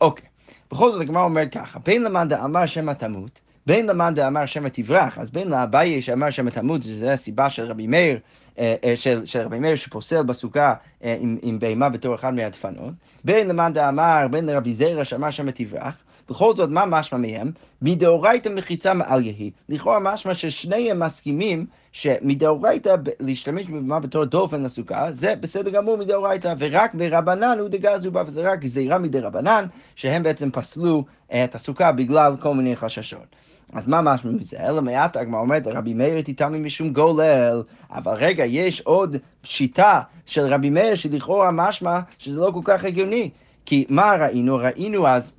אוקיי, 0.01 0.25
בכל 0.71 0.91
זאת 0.91 1.01
הגמרא 1.01 1.23
אומרת 1.23 1.51
ככה, 1.51 1.79
בין 1.79 2.03
למאן 2.03 2.27
דאמר 2.27 2.65
שמא 2.65 2.91
תמות, 2.91 3.44
בין 3.67 3.87
למאן 3.87 4.13
דאמר 4.13 4.45
שמא 4.45 4.69
תברח, 4.69 5.17
אז 5.17 5.31
בין 5.31 5.47
לאביי 5.47 6.01
שאמר 6.01 6.29
שמא 6.29 6.49
תמות, 6.49 6.83
זו 6.83 7.09
הסיבה 7.09 7.49
של 7.49 7.63
רבי 7.63 7.87
מאיר, 7.87 8.19
אה, 8.59 8.75
אה, 8.83 8.95
של, 8.95 9.25
של 9.25 9.41
רבי 9.41 9.59
מאיר 9.59 9.75
שפוסל 9.75 10.23
בסוכה 10.23 10.73
אה, 11.03 11.17
עם, 11.19 11.37
עם 11.41 11.59
בהמה 11.59 11.89
בתור 11.89 12.15
אחד 12.15 12.33
מהדפנות, 12.33 12.93
בין 13.23 13.47
למאן 13.47 13.73
דאמר, 13.73 14.27
בין 14.31 14.45
לרבי 14.45 14.73
זרע 14.73 15.05
שאמר 15.05 15.29
שמא 15.29 15.51
תברח, 15.51 15.95
בכל 16.29 16.55
זאת, 16.55 16.69
מה 16.69 16.85
משמע 16.85 17.17
מהם? 17.17 17.51
מדאורייתא 17.81 18.49
מחיצה 18.49 18.93
מעל 18.93 19.25
יהי. 19.25 19.51
לכאורה 19.69 19.99
משמע 19.99 20.33
ששניהם 20.33 20.99
מסכימים 20.99 21.65
שמדאורייתא 21.91 22.95
להשתמש 23.19 23.65
בבמה 23.65 23.99
בתור 23.99 24.25
דופן 24.25 24.63
לסוכה, 24.63 25.11
זה 25.11 25.33
בסדר 25.39 25.69
גמור 25.69 25.97
מדאורייתא, 25.97 26.53
ורק 26.57 26.93
ברבנן 26.93 27.57
הוא 27.59 27.69
דגזו 27.69 28.11
בה, 28.11 28.23
וזה 28.27 28.51
רק 28.51 28.59
גזירה 28.59 28.97
מדי 28.97 29.19
רבנן, 29.19 29.65
שהם 29.95 30.23
בעצם 30.23 30.51
פסלו 30.51 31.05
את 31.33 31.55
הסוכה 31.55 31.91
בגלל 31.91 32.35
כל 32.39 32.53
מיני 32.53 32.75
חששות. 32.75 33.35
אז 33.75 33.87
מה 33.87 34.01
משמע 34.01 34.31
מזה? 34.31 34.57
אלא 34.59 34.81
מעט 34.81 35.17
הגמרא 35.17 35.39
אומרת, 35.39 35.67
רבי 35.67 35.93
מאיר 35.93 36.21
תיתמי 36.21 36.59
משום 36.59 36.93
גולל, 36.93 37.63
אבל 37.91 38.13
רגע, 38.13 38.45
יש 38.45 38.81
עוד 38.81 39.15
שיטה 39.43 40.01
של 40.25 40.41
רבי 40.41 40.69
מאיר 40.69 40.95
שלכאורה 40.95 41.51
משמע 41.51 41.99
שזה 42.19 42.39
לא 42.39 42.51
כל 42.53 42.61
כך 42.63 42.85
הגיוני. 42.85 43.29
כי 43.65 43.85
מה 43.89 44.15
ראינו? 44.19 44.55
ראינו 44.55 45.07
אז 45.07 45.33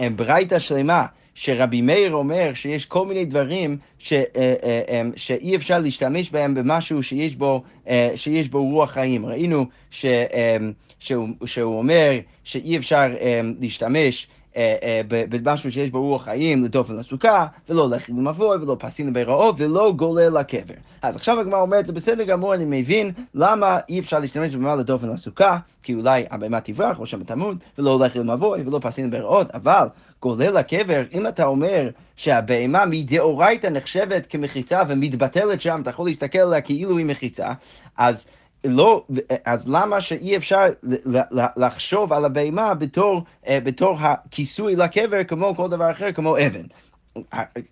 ברייתא 0.00 0.58
שלמה. 0.58 1.06
שרבי 1.34 1.80
מאיר 1.80 2.12
אומר 2.12 2.50
שיש 2.54 2.86
כל 2.86 3.06
מיני 3.06 3.24
דברים 3.24 3.78
ש, 3.98 4.12
אה, 4.12 4.26
אה, 4.36 4.82
אה, 4.88 5.02
שאי 5.16 5.56
אפשר 5.56 5.78
להשתמש 5.78 6.30
בהם 6.30 6.54
במשהו 6.54 7.02
שיש 7.02 7.36
בו, 7.36 7.62
שיש 8.16 8.48
בו 8.48 8.64
רוח 8.64 8.90
חיים. 8.90 9.26
ראינו 9.26 9.66
ש, 9.90 10.06
שהוא, 11.00 11.28
שהוא 11.44 11.78
אומר 11.78 12.18
שאי 12.44 12.76
אפשר 12.76 13.06
להשתמש 13.60 14.28
במשהו 15.08 15.72
שיש 15.72 15.90
בו 15.90 16.00
רוח 16.02 16.24
חיים, 16.24 16.64
לדופן 16.64 16.96
לסוכה, 16.96 17.46
ולא 17.68 17.90
לחם 17.90 18.18
למבוי, 18.18 18.56
ולא 18.56 18.76
פסים 18.78 19.08
לביראות, 19.08 19.54
ולא 19.58 19.92
גולל 19.96 20.38
לקבר. 20.38 20.74
אז 21.02 21.16
עכשיו 21.16 21.40
הגמרא 21.40 21.60
אומרת, 21.60 21.86
זה 21.86 21.92
בסדר 21.92 22.24
גמור, 22.24 22.54
אני 22.54 22.64
מבין 22.80 23.12
למה 23.34 23.78
אי 23.88 23.98
אפשר 23.98 24.18
להשתמש 24.18 24.54
במה 24.54 24.76
לדופן 24.76 25.08
לסוכה, 25.08 25.58
כי 25.82 25.94
אולי 25.94 26.24
הבהמה 26.30 26.60
תברח, 26.60 26.98
או 26.98 27.06
שם 27.06 27.24
תמות, 27.24 27.56
ולא 27.78 28.00
לחם 28.00 28.20
למבוי, 28.20 28.62
ולא 28.66 28.78
פסים 28.82 29.06
לביראות, 29.06 29.50
אבל 29.50 29.86
גולל 30.22 30.58
לקבר, 30.58 31.02
אם 31.12 31.26
אתה 31.26 31.44
אומר 31.44 31.90
שהבהמה 32.16 32.86
מדאורייתא 32.86 33.66
נחשבת 33.66 34.26
כמחיצה 34.26 34.82
ומתבטלת 34.88 35.60
שם, 35.60 35.80
אתה 35.82 35.90
יכול 35.90 36.06
להסתכל 36.06 36.38
עליה 36.38 36.60
כאילו 36.60 36.98
היא 36.98 37.06
מחיצה, 37.06 37.48
אז 37.96 38.24
לא, 38.64 39.04
אז 39.44 39.68
למה 39.68 40.00
שאי 40.00 40.36
אפשר 40.36 40.64
לחשוב 41.56 42.12
על 42.12 42.24
הבהמה 42.24 42.74
בתור, 42.74 43.22
אה, 43.46 43.58
בתור 43.64 43.96
הכיסוי 44.00 44.76
לקבר 44.76 45.24
כמו 45.24 45.54
כל 45.56 45.68
דבר 45.68 45.90
אחר, 45.90 46.12
כמו 46.12 46.36
אבן? 46.36 46.64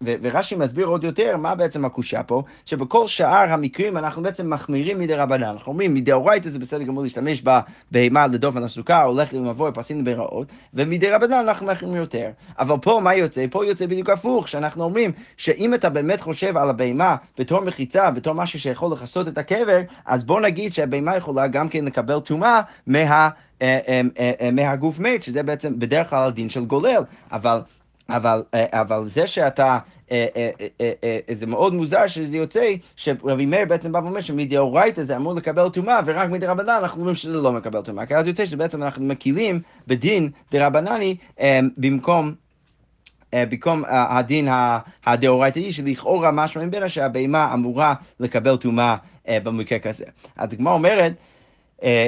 ורש"י 0.03 0.55
מסביר 0.55 0.87
עוד 0.87 1.05
יותר 1.05 1.37
מה 1.37 1.55
בעצם 1.55 1.85
הקושה 1.85 2.23
פה, 2.23 2.43
שבכל 2.65 3.09
שאר 3.09 3.53
המקרים 3.53 3.97
אנחנו 3.97 4.23
בעצם 4.23 4.51
מחמירים 4.51 4.99
מדי 4.99 5.15
רבנן. 5.15 5.43
אנחנו 5.43 5.73
אומרים 5.73 5.95
מדאורייתא 5.95 6.49
זה 6.49 6.59
בסדר 6.59 6.83
גמור 6.83 7.03
להשתמש 7.03 7.43
בבהמה 7.43 8.27
לדופן 8.27 8.63
הסוכה, 8.63 9.03
הולך 9.03 9.35
למבוא 9.35 9.71
פסים 9.75 10.05
ברעות, 10.05 10.49
ומדי 10.75 11.11
רבנן 11.11 11.33
אנחנו 11.33 11.67
מחמירים 11.67 11.97
יותר. 11.97 12.31
אבל 12.59 12.77
פה 12.83 13.01
מה 13.03 13.15
יוצא? 13.15 13.45
פה 13.51 13.67
יוצא 13.67 13.87
בדיוק 13.87 14.11
הפוך, 14.11 14.49
שאנחנו 14.49 14.85
אומרים 14.85 15.13
שאם 15.37 15.75
אתה 15.75 15.89
באמת 15.89 16.21
חושב 16.21 16.57
על 16.57 16.71
הבהמה 16.71 17.17
בתור 17.39 17.61
מחיצה, 17.61 18.11
בתור 18.11 18.33
משהו 18.35 18.61
שיכול 18.61 18.93
לכסות 18.93 19.29
את 19.29 19.39
הקבר, 19.39 19.81
אז 20.07 20.25
בוא 20.25 20.41
נגיד 20.41 20.75
שהבהמה 20.75 21.17
יכולה 21.17 21.47
גם 21.47 21.69
כן 21.69 21.85
לקבל 21.85 22.21
טומאה 22.21 22.61
מה... 22.87 23.29
אה, 23.63 24.01
אה, 24.19 24.51
מהגוף 24.53 24.99
מת, 24.99 25.23
שזה 25.23 25.43
בעצם 25.43 25.79
בדרך 25.79 26.11
כלל 26.11 26.27
הדין 26.27 26.49
של 26.49 26.65
גולל, 26.65 27.03
אבל 27.33 27.61
אבל, 28.09 28.43
אה, 28.55 28.81
אבל 28.81 29.09
זה 29.09 29.27
שאתה, 29.27 29.79
אה, 30.11 30.27
אה, 30.81 31.19
זה 31.33 31.47
מאוד 31.47 31.75
מוזר 31.75 32.07
שזה 32.07 32.37
יוצא, 32.37 32.75
שרבי 32.97 33.47
מאיר 33.47 33.65
בעצם 33.69 33.93
בא 33.93 33.99
ואומר 33.99 34.21
שמדאורייתא 34.21 35.03
זה 35.03 35.17
אמור 35.17 35.35
לקבל 35.35 35.69
טומאה, 35.69 36.01
ורק 36.05 36.31
מדרבנן 36.31 36.69
אנחנו 36.69 37.01
אומרים 37.01 37.17
שזה 37.17 37.41
לא 37.41 37.53
מקבל 37.53 37.83
טומאה. 37.83 38.07
כי 38.07 38.17
אז 38.17 38.27
יוצא 38.27 38.47
שבעצם 38.47 38.83
אנחנו 38.83 39.05
מקילים 39.05 39.61
בדין 39.87 40.31
דרבנני 40.53 41.17
במקום... 41.77 42.35
במקום 43.35 43.83
הדין 43.89 44.49
הדאורייתאי, 45.07 45.73
שלכאורה 45.73 46.31
משמע 46.31 46.65
ממנה 46.65 46.89
שהבהמה 46.89 47.55
אמורה 47.55 47.95
לקבל 48.21 48.57
טומאה 48.57 48.97
במקרה 49.29 49.79
כזה. 49.79 50.05
אז 50.37 50.53
הגמרא 50.53 50.73
אומרת, 50.73 51.13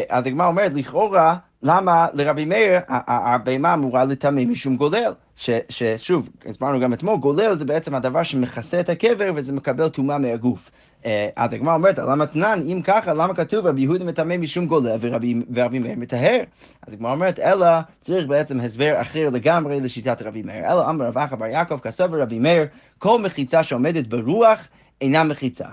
אז 0.08 0.26
הגמרא 0.26 0.46
אומרת, 0.46 0.72
לכאורה, 0.74 1.36
למה 1.62 2.06
לרבי 2.14 2.44
מאיר 2.44 2.78
הבהמה 2.88 3.74
אמורה 3.74 4.04
לטמא 4.04 4.44
משום 4.44 4.76
גולל? 4.76 5.12
ש, 5.36 5.50
ששוב, 5.68 6.28
הסברנו 6.46 6.80
גם 6.80 6.92
אתמול, 6.92 7.16
גולל 7.16 7.56
זה 7.56 7.64
בעצם 7.64 7.94
הדבר 7.94 8.22
שמכסה 8.22 8.80
את 8.80 8.88
הקבר 8.88 9.32
וזה 9.34 9.52
מקבל 9.52 9.88
טומאה 9.88 10.18
מהגוף. 10.18 10.70
אה, 11.06 11.28
אז 11.36 11.52
הגמרא 11.52 11.74
אומרת, 11.74 11.98
למה 11.98 12.26
תנן, 12.26 12.62
אם 12.66 12.80
ככה, 12.84 13.14
למה 13.14 13.34
כתוב 13.34 13.66
רבי 13.66 13.80
יהודה 13.80 14.04
מטמא 14.04 14.36
משום 14.36 14.66
גולל 14.66 14.96
ורבי, 15.00 15.34
ורבי 15.54 15.78
מאיר 15.78 15.94
מטהר? 15.96 16.40
אז 16.86 16.92
הגמרא 16.92 17.12
אומרת, 17.12 17.38
אלא 17.38 17.66
צריך 18.00 18.26
בעצם 18.26 18.60
הסבר 18.60 19.00
אחר 19.00 19.30
לגמרי 19.30 19.80
לשיטת 19.80 20.22
רבי 20.22 20.42
מאיר. 20.42 20.72
אלא 20.72 20.90
אמר 20.90 21.04
רב 21.04 21.18
אחא 21.18 21.36
בר 21.36 21.46
יעקב, 21.46 21.78
כסוף 21.78 22.10
רבי 22.12 22.38
מאיר, 22.38 22.66
כל 22.98 23.22
מחיצה 23.22 23.62
שעומדת 23.62 24.06
ברוח 24.06 24.58
אינה 25.00 25.24
מחיצה. 25.24 25.68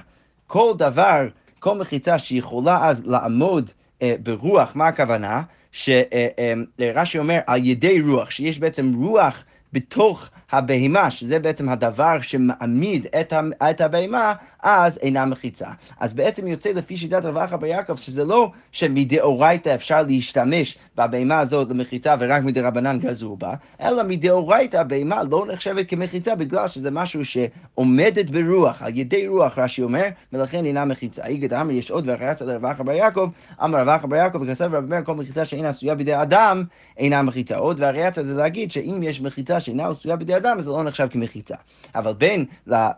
כל 0.48 0.74
דבר, 0.78 1.28
כל 1.60 1.78
מחיצה 1.78 2.20
שיכולה 2.20 2.90
אז 2.90 3.06
לעמוד 3.06 3.70
אה, 3.70 3.85
ברוח, 4.24 4.72
מה 4.76 4.88
הכוונה? 4.88 5.42
שרש"י 5.72 7.18
אה, 7.18 7.24
אומר 7.24 7.40
על 7.48 7.66
ידי 7.66 8.02
רוח, 8.02 8.30
שיש 8.30 8.60
בעצם 8.60 8.94
רוח 8.96 9.44
בתוך 9.76 10.30
הבהמה, 10.52 11.12
שזה 11.12 11.40
בעצם 11.40 11.70
הדבר 11.70 12.22
שמעמיד 12.22 13.08
את, 13.20 13.34
את 13.70 13.82
הבהמה, 13.82 14.34
אז 14.64 14.98
אינה 15.02 15.26
מחיצה. 15.26 15.68
אז 16.00 16.14
בעצם 16.14 16.48
יוצא 16.48 16.70
לפי 16.70 16.98
שיטת 16.98 17.26
רב 17.26 17.38
אחא 17.38 17.56
בר 17.56 17.68
יעקב, 17.68 17.96
שזה 17.96 18.24
לא 18.24 18.52
שמדאורייתא 18.72 19.76
אפשר 19.76 20.04
להשתמש 20.08 20.78
בבהמה 20.98 21.40
הזאת 21.40 21.70
למחיצה 21.70 22.16
ורק 22.20 22.44
מדרבנן 22.44 23.00
גזרו 23.00 23.38
בה, 23.38 23.54
אלא 23.82 24.04
מדאורייתא 24.04 24.78
הבהמה 24.78 25.24
לא 25.24 25.46
נחשבת 25.54 25.90
כמחיצה 25.90 26.36
בגלל 26.36 26.68
שזה 26.68 26.92
משהו 26.92 27.22
שעומדת 27.26 28.30
ברוח, 28.30 28.82
על 28.82 28.98
ידי 28.98 29.28
רוח, 29.28 29.60
רש"י 29.60 29.82
אומר, 29.82 30.06
ולכן 30.34 30.66
אינה 30.66 30.86
מחיצה. 30.86 31.26
איגד 31.26 31.54
אמר 31.54 31.72
יש 31.72 31.92
עוד 31.92 32.10
ואחרי 32.10 32.36
צד 32.36 32.50
רב 32.50 32.66
אחא 32.66 32.84
בר 32.84 32.92
יעקב, 32.92 33.30
אמר 33.64 33.80
רב 33.80 33.90
אחא 33.90 34.08
בר 34.08 34.16
יעקב 34.16 34.42
וכסף 34.42 34.66
רב 34.72 34.90
מאיר 34.90 35.04
כל 35.04 35.16
מחיצה 35.16 35.46
שאינה 35.46 35.70
עשויה 35.70 35.96
בידי 35.96 36.22
אדם, 36.22 36.64
אינה 36.98 37.22
מחיצה. 37.22 37.58
עוד 37.58 37.82
הצד 37.82 38.26
זה 38.26 38.34
להגיד 38.34 38.72
שאם 38.72 39.04
יש 39.04 39.22
מחיצה 39.22 39.60
שאינה 39.66 39.88
עשויה 39.88 40.16
בידי 40.16 40.38
אדם, 40.38 40.62
זה 40.62 40.70
לא 40.70 40.84
נחשב 40.84 41.08
כמחיצה. 41.12 41.56
אבל 41.96 42.14
בין 42.14 42.46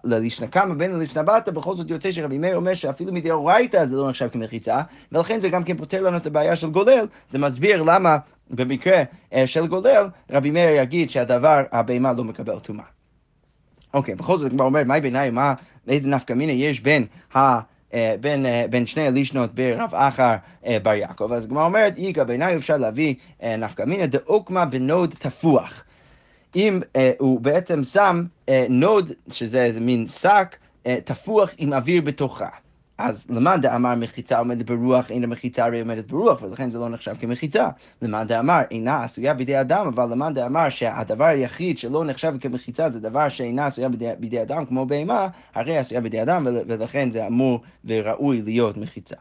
ללישנא 0.03 0.47
קמא 0.47 0.73
ובין 0.73 0.91
ללישנא 0.91 1.21
בתא, 1.21 1.51
בכל 1.51 1.75
זאת 1.75 1.89
יוצא 1.89 2.11
שרבי 2.11 2.37
מאיר 2.37 2.55
אומר 2.55 2.73
שאפילו 2.73 3.13
מדאורייתא 3.13 3.85
זה 3.85 3.95
לא 3.95 4.09
נחשב 4.09 4.27
כמחיצה, 4.27 4.81
ולכן 5.11 5.39
זה 5.39 5.49
גם 5.49 5.63
כן 5.63 5.77
פותר 5.77 6.01
לנו 6.01 6.17
את 6.17 6.25
הבעיה 6.25 6.55
של 6.55 6.69
גולל, 6.69 7.07
זה 7.29 7.39
מסביר 7.39 7.83
למה 7.83 8.17
במקרה 8.49 9.03
אה, 9.33 9.47
של 9.47 9.67
גולל, 9.67 10.07
רבי 10.31 10.51
מאיר 10.51 10.81
יגיד 10.81 11.09
שהדבר, 11.09 11.63
הבהמה 11.71 12.13
לא 12.13 12.23
מקבל 12.23 12.59
טומאה. 12.59 12.85
אוקיי, 13.93 14.15
בכל 14.15 14.37
זאת, 14.37 14.51
כבר 14.51 14.65
אומר, 14.65 14.83
מאי 14.85 15.01
בינייהו, 15.01 15.29
מה, 15.29 15.53
איזה 15.87 16.09
נפקא 16.09 16.33
מינה 16.33 16.51
יש 16.51 16.79
בין 16.79 17.05
ה... 17.35 17.59
אה, 17.93 18.15
בין, 18.21 18.45
אה, 18.45 18.65
בין 18.69 18.85
שני 18.85 19.07
הלישנות 19.07 19.55
ברב 19.55 19.95
אחא 19.95 20.35
בר 20.83 20.93
יעקב. 20.93 21.31
אז 21.31 21.45
הגמרא 21.45 21.65
אומרת, 21.65 21.97
איכא 21.97 22.23
בינייהו 22.23 22.55
אפשר 22.55 22.77
להביא 22.77 23.15
נפקא 23.57 23.83
מינה 23.83 24.05
דאוקמה 24.07 24.65
בנוד 24.65 25.15
תפוח. 25.19 25.83
אם 26.55 26.79
הוא 27.19 27.41
בעצם 27.41 27.83
שם 27.83 28.23
נוד, 28.69 29.11
שזה 29.29 29.63
איזה 29.63 29.79
מין 29.79 30.07
שק, 30.07 30.55
אה, 30.87 30.97
תפוח 31.03 31.49
עם 31.57 31.73
אוויר 31.73 32.01
בתוכה. 32.01 32.49
אז 32.97 33.25
למאן 33.29 33.61
דאמר 33.61 33.95
מחיצה 33.95 34.39
עומדת 34.39 34.65
ברוח, 34.65 35.11
אין 35.11 35.23
המחיצה 35.23 35.65
הרי 35.65 35.79
עומדת 35.79 36.05
ברוח, 36.05 36.41
ולכן 36.41 36.69
זה 36.69 36.79
לא 36.79 36.89
נחשב 36.89 37.15
כמחיצה. 37.19 37.69
למאן 38.01 38.27
דאמר 38.27 38.61
אינה 38.71 39.03
עשויה 39.03 39.33
בידי 39.33 39.61
אדם, 39.61 39.87
אבל 39.87 40.11
למאן 40.11 40.33
דאמר 40.33 40.69
שהדבר 40.69 41.25
היחיד 41.25 41.77
שלא 41.77 42.05
נחשב 42.05 42.33
כמחיצה 42.41 42.89
זה 42.89 42.99
דבר 42.99 43.29
שאינה 43.29 43.65
עשויה 43.65 43.89
בידי, 43.89 44.09
בידי 44.19 44.41
אדם, 44.41 44.65
כמו 44.65 44.85
בהמה, 44.85 45.27
הרי 45.55 45.77
עשויה 45.77 46.01
בידי 46.01 46.21
אדם, 46.21 46.47
ולכן 46.67 47.11
זה 47.11 47.27
אמור 47.27 47.61
וראוי 47.85 48.41
להיות 48.41 48.77
מחיצה. 48.77 49.15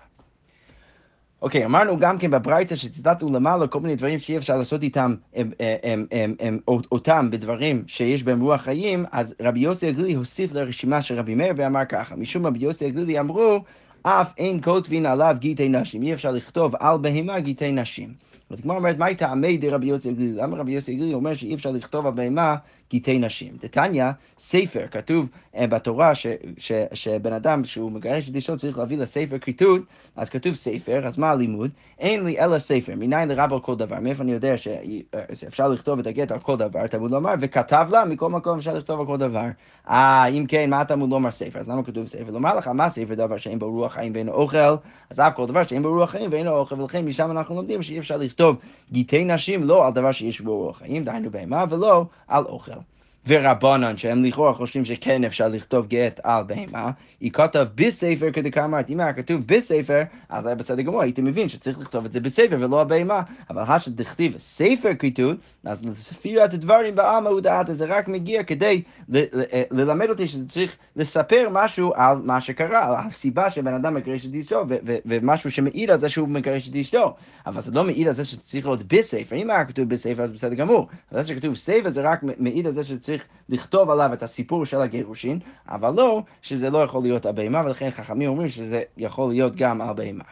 אוקיי, 1.42 1.64
אמרנו 1.64 1.98
גם 1.98 2.18
כן 2.18 2.30
בברייתא 2.30 2.76
שציטטנו 2.76 3.32
למעלה 3.32 3.66
כל 3.66 3.80
מיני 3.80 3.96
דברים 3.96 4.18
שאי 4.18 4.36
אפשר 4.36 4.56
לעשות 4.56 4.82
איתם, 4.82 5.14
הם, 5.34 5.50
הם, 5.82 6.06
הם, 6.40 6.58
אותם 6.92 7.28
בדברים 7.30 7.84
שיש 7.86 8.22
בהם 8.22 8.40
רוח 8.40 8.60
חיים, 8.60 9.04
אז 9.12 9.34
רבי 9.40 9.60
יוסי 9.60 9.86
הגלילי 9.86 10.14
הוסיף 10.14 10.52
לרשימה 10.52 11.02
של 11.02 11.18
רבי 11.18 11.34
מאיר 11.34 11.52
ואמר 11.56 11.84
ככה, 11.84 12.16
משום 12.16 12.46
רבי 12.46 12.58
יוסי 12.58 12.86
הגלילי 12.86 13.20
אמרו, 13.20 13.60
אף 14.08 14.32
אין 14.38 14.60
כותבין 14.62 15.06
עליו 15.06 15.36
גיטי 15.38 15.68
נשים, 15.68 16.02
אי 16.02 16.14
אפשר 16.14 16.30
לכתוב 16.30 16.74
על 16.80 16.98
בהמה 16.98 17.40
גיטי 17.40 17.72
נשים. 17.72 18.14
אז 18.50 18.60
כמו 18.60 18.74
אומרת, 18.74 18.98
מה 18.98 19.14
טעמי 19.14 19.56
דרבי 19.56 19.86
יוסי 19.86 20.08
הגלילי? 20.08 20.32
למה 20.32 20.56
רבי 20.56 20.72
יוסי 20.72 20.92
הגלילי 20.92 21.14
אומר 21.14 21.34
שאי 21.34 21.54
אפשר 21.54 21.70
לכתוב 21.70 22.06
על 22.06 22.12
בהמה 22.12 22.56
גיטי 22.90 23.18
נשים. 23.18 23.52
דתניא, 23.62 24.04
ספר, 24.38 24.86
כתוב 24.90 25.28
uh, 25.54 25.66
בתורה 25.66 26.14
ש, 26.14 26.26
ש, 26.58 26.72
שבן 26.92 27.32
אדם, 27.32 27.64
שהוא 27.64 27.92
מגרש 27.92 28.30
את 28.30 28.36
אשתו, 28.36 28.56
צריך 28.56 28.78
להביא 28.78 28.98
לספר 28.98 29.38
כריתות, 29.38 29.82
אז 30.16 30.30
כתוב 30.30 30.54
ספר, 30.54 31.06
אז 31.06 31.18
מה 31.18 31.30
הלימוד? 31.30 31.70
אין 31.98 32.24
לי 32.24 32.40
אלא 32.40 32.58
ספר, 32.58 32.94
מניין 32.96 33.28
לרב 33.28 33.52
על 33.52 33.60
כל 33.60 33.76
דבר. 33.76 34.00
מאיפה 34.00 34.22
אני 34.22 34.32
יודע 34.32 34.56
ש, 34.56 34.68
אה, 34.68 35.20
שאפשר 35.34 35.68
לכתוב 35.68 35.98
את 35.98 36.06
הגט 36.06 36.30
על 36.30 36.38
כל 36.38 36.56
דבר? 36.56 36.86
תלמוד 36.86 37.10
לומר, 37.10 37.34
וכתב 37.40 37.88
לה, 37.90 38.04
מכל 38.04 38.30
מקום 38.30 38.58
אפשר 38.58 38.78
לכתוב 38.78 39.00
על 39.00 39.06
כל 39.06 39.16
דבר. 39.16 39.46
אה, 39.88 40.26
אם 40.26 40.44
כן, 40.48 40.70
מה 40.70 40.84
תלמוד 40.84 41.10
לומר 41.10 41.30
ספר? 41.30 41.58
אז 41.58 41.68
למה 41.68 41.82
כתוב 41.82 42.06
ספר? 42.06 42.30
לומר 42.30 42.56
לך, 42.56 42.68
מה 42.68 42.88
ספר 42.88 43.14
דבר 43.14 43.36
שאין 43.36 43.58
בו 43.58 43.70
רוח 43.70 43.95
חיים 43.96 44.12
ואין 44.14 44.28
אוכל? 44.28 44.76
אז 45.10 45.20
אף 45.20 45.34
כל 45.34 45.46
דבר 45.46 45.62
שאין 45.62 45.82
בו 45.82 45.88
רוח 45.88 46.10
חיים 46.10 46.30
ואין 46.32 46.48
אוכל, 46.48 46.80
ולכן 46.80 47.04
משם 47.04 47.30
אנחנו 47.30 47.54
לומדים 47.54 47.82
שאי 47.82 47.98
אפשר 47.98 48.16
לכתוב 48.16 48.56
גיטי 48.92 49.24
נשים 49.24 49.64
לא 49.64 49.86
על 49.86 49.92
דבר 49.92 50.12
שיש 50.12 50.40
בו 50.40 50.58
רוח 50.58 50.78
חיים, 50.78 51.04
דהיינו 51.04 51.30
בהמה, 51.30 51.64
ולא 51.70 52.04
על 52.28 52.44
אוכל. 52.44 52.95
ורבנן, 53.28 53.96
שהם 53.96 54.24
לכאורה 54.24 54.54
חושבים 54.54 54.84
שכן 54.84 55.24
אפשר 55.24 55.48
לכתוב 55.48 55.86
גט 55.86 56.20
על 56.22 56.44
בהמה, 56.44 56.90
היא 57.20 57.32
כתב 57.32 57.66
בספר 57.74 58.30
כדקאמרת, 58.32 58.90
אם 58.90 59.00
היה 59.00 59.12
כתוב 59.12 59.40
בספר, 59.46 60.02
אז 60.28 60.46
היה 60.46 60.54
בסדר 60.54 60.82
גמור, 60.82 61.02
הייתי 61.02 61.22
מבין 61.22 61.48
שצריך 61.48 61.78
לכתוב 61.78 62.04
את 62.04 62.12
זה 62.12 62.20
בספר 62.20 62.56
ולא 62.60 62.80
הבהמה, 62.80 63.22
אבל 63.50 63.62
השדכתיב 63.68 64.34
ספר 64.38 64.94
כריתות, 64.94 65.36
אז 65.64 65.84
לספירת 65.84 66.54
הדברים 66.54 66.94
בעלמא 66.94 67.28
הודעת, 67.28 67.66
זה 67.70 67.84
רק 67.88 68.08
מגיע 68.08 68.42
כדי 68.42 68.82
אה, 69.14 69.62
ללמד 69.70 70.08
אותי 70.08 70.28
שצריך 70.28 70.76
לספר 70.96 71.48
משהו 71.52 71.92
על 71.94 72.16
מה 72.24 72.40
שקרה, 72.40 72.86
על 72.86 73.06
הסיבה 73.06 73.50
שבן 73.50 73.74
אדם 73.74 73.94
מגרש 73.94 74.26
את 74.26 74.34
אשתו, 74.40 74.64
ומשהו 75.06 75.50
שמעיד 75.50 75.90
על 75.90 75.98
זה 75.98 76.08
שהוא 76.08 76.28
מגרש 76.28 76.68
את 76.68 76.76
אשתו, 76.76 77.14
אבל 77.46 77.62
זה 77.62 77.70
לא 77.70 77.84
מעיד 77.84 78.08
על 78.08 78.14
זה 78.14 78.24
שצריך 78.24 78.66
להיות 78.66 78.82
בספר, 78.82 79.36
אם 79.36 79.50
היה 79.50 79.64
כתוב 79.64 79.88
בספר 79.88 80.22
אז 80.22 80.32
בסדר 80.32 80.54
גמור, 80.54 80.88
אבל 81.12 81.22
זה 81.22 81.28
שכתוב 81.28 81.56
ספר 81.56 81.90
זה 81.90 82.00
רק 82.10 82.20
מעיד 82.38 82.66
על 82.66 82.72
זה 82.72 82.82
שצריך 82.82 83.15
צריך 83.16 83.28
לכתוב 83.48 83.90
עליו 83.90 84.12
את 84.12 84.22
הסיפור 84.22 84.66
של 84.66 84.80
הגירושין, 84.80 85.38
אבל 85.68 85.90
לא 85.96 86.22
שזה 86.42 86.70
לא 86.70 86.78
יכול 86.78 87.02
להיות 87.02 87.26
על 87.26 87.32
בהמה, 87.32 87.62
ולכן 87.66 87.90
חכמים 87.90 88.28
אומרים 88.28 88.48
שזה 88.48 88.82
יכול 88.96 89.30
להיות 89.30 89.56
גם 89.56 89.80
על 89.80 89.94
בהמה. 89.94 90.24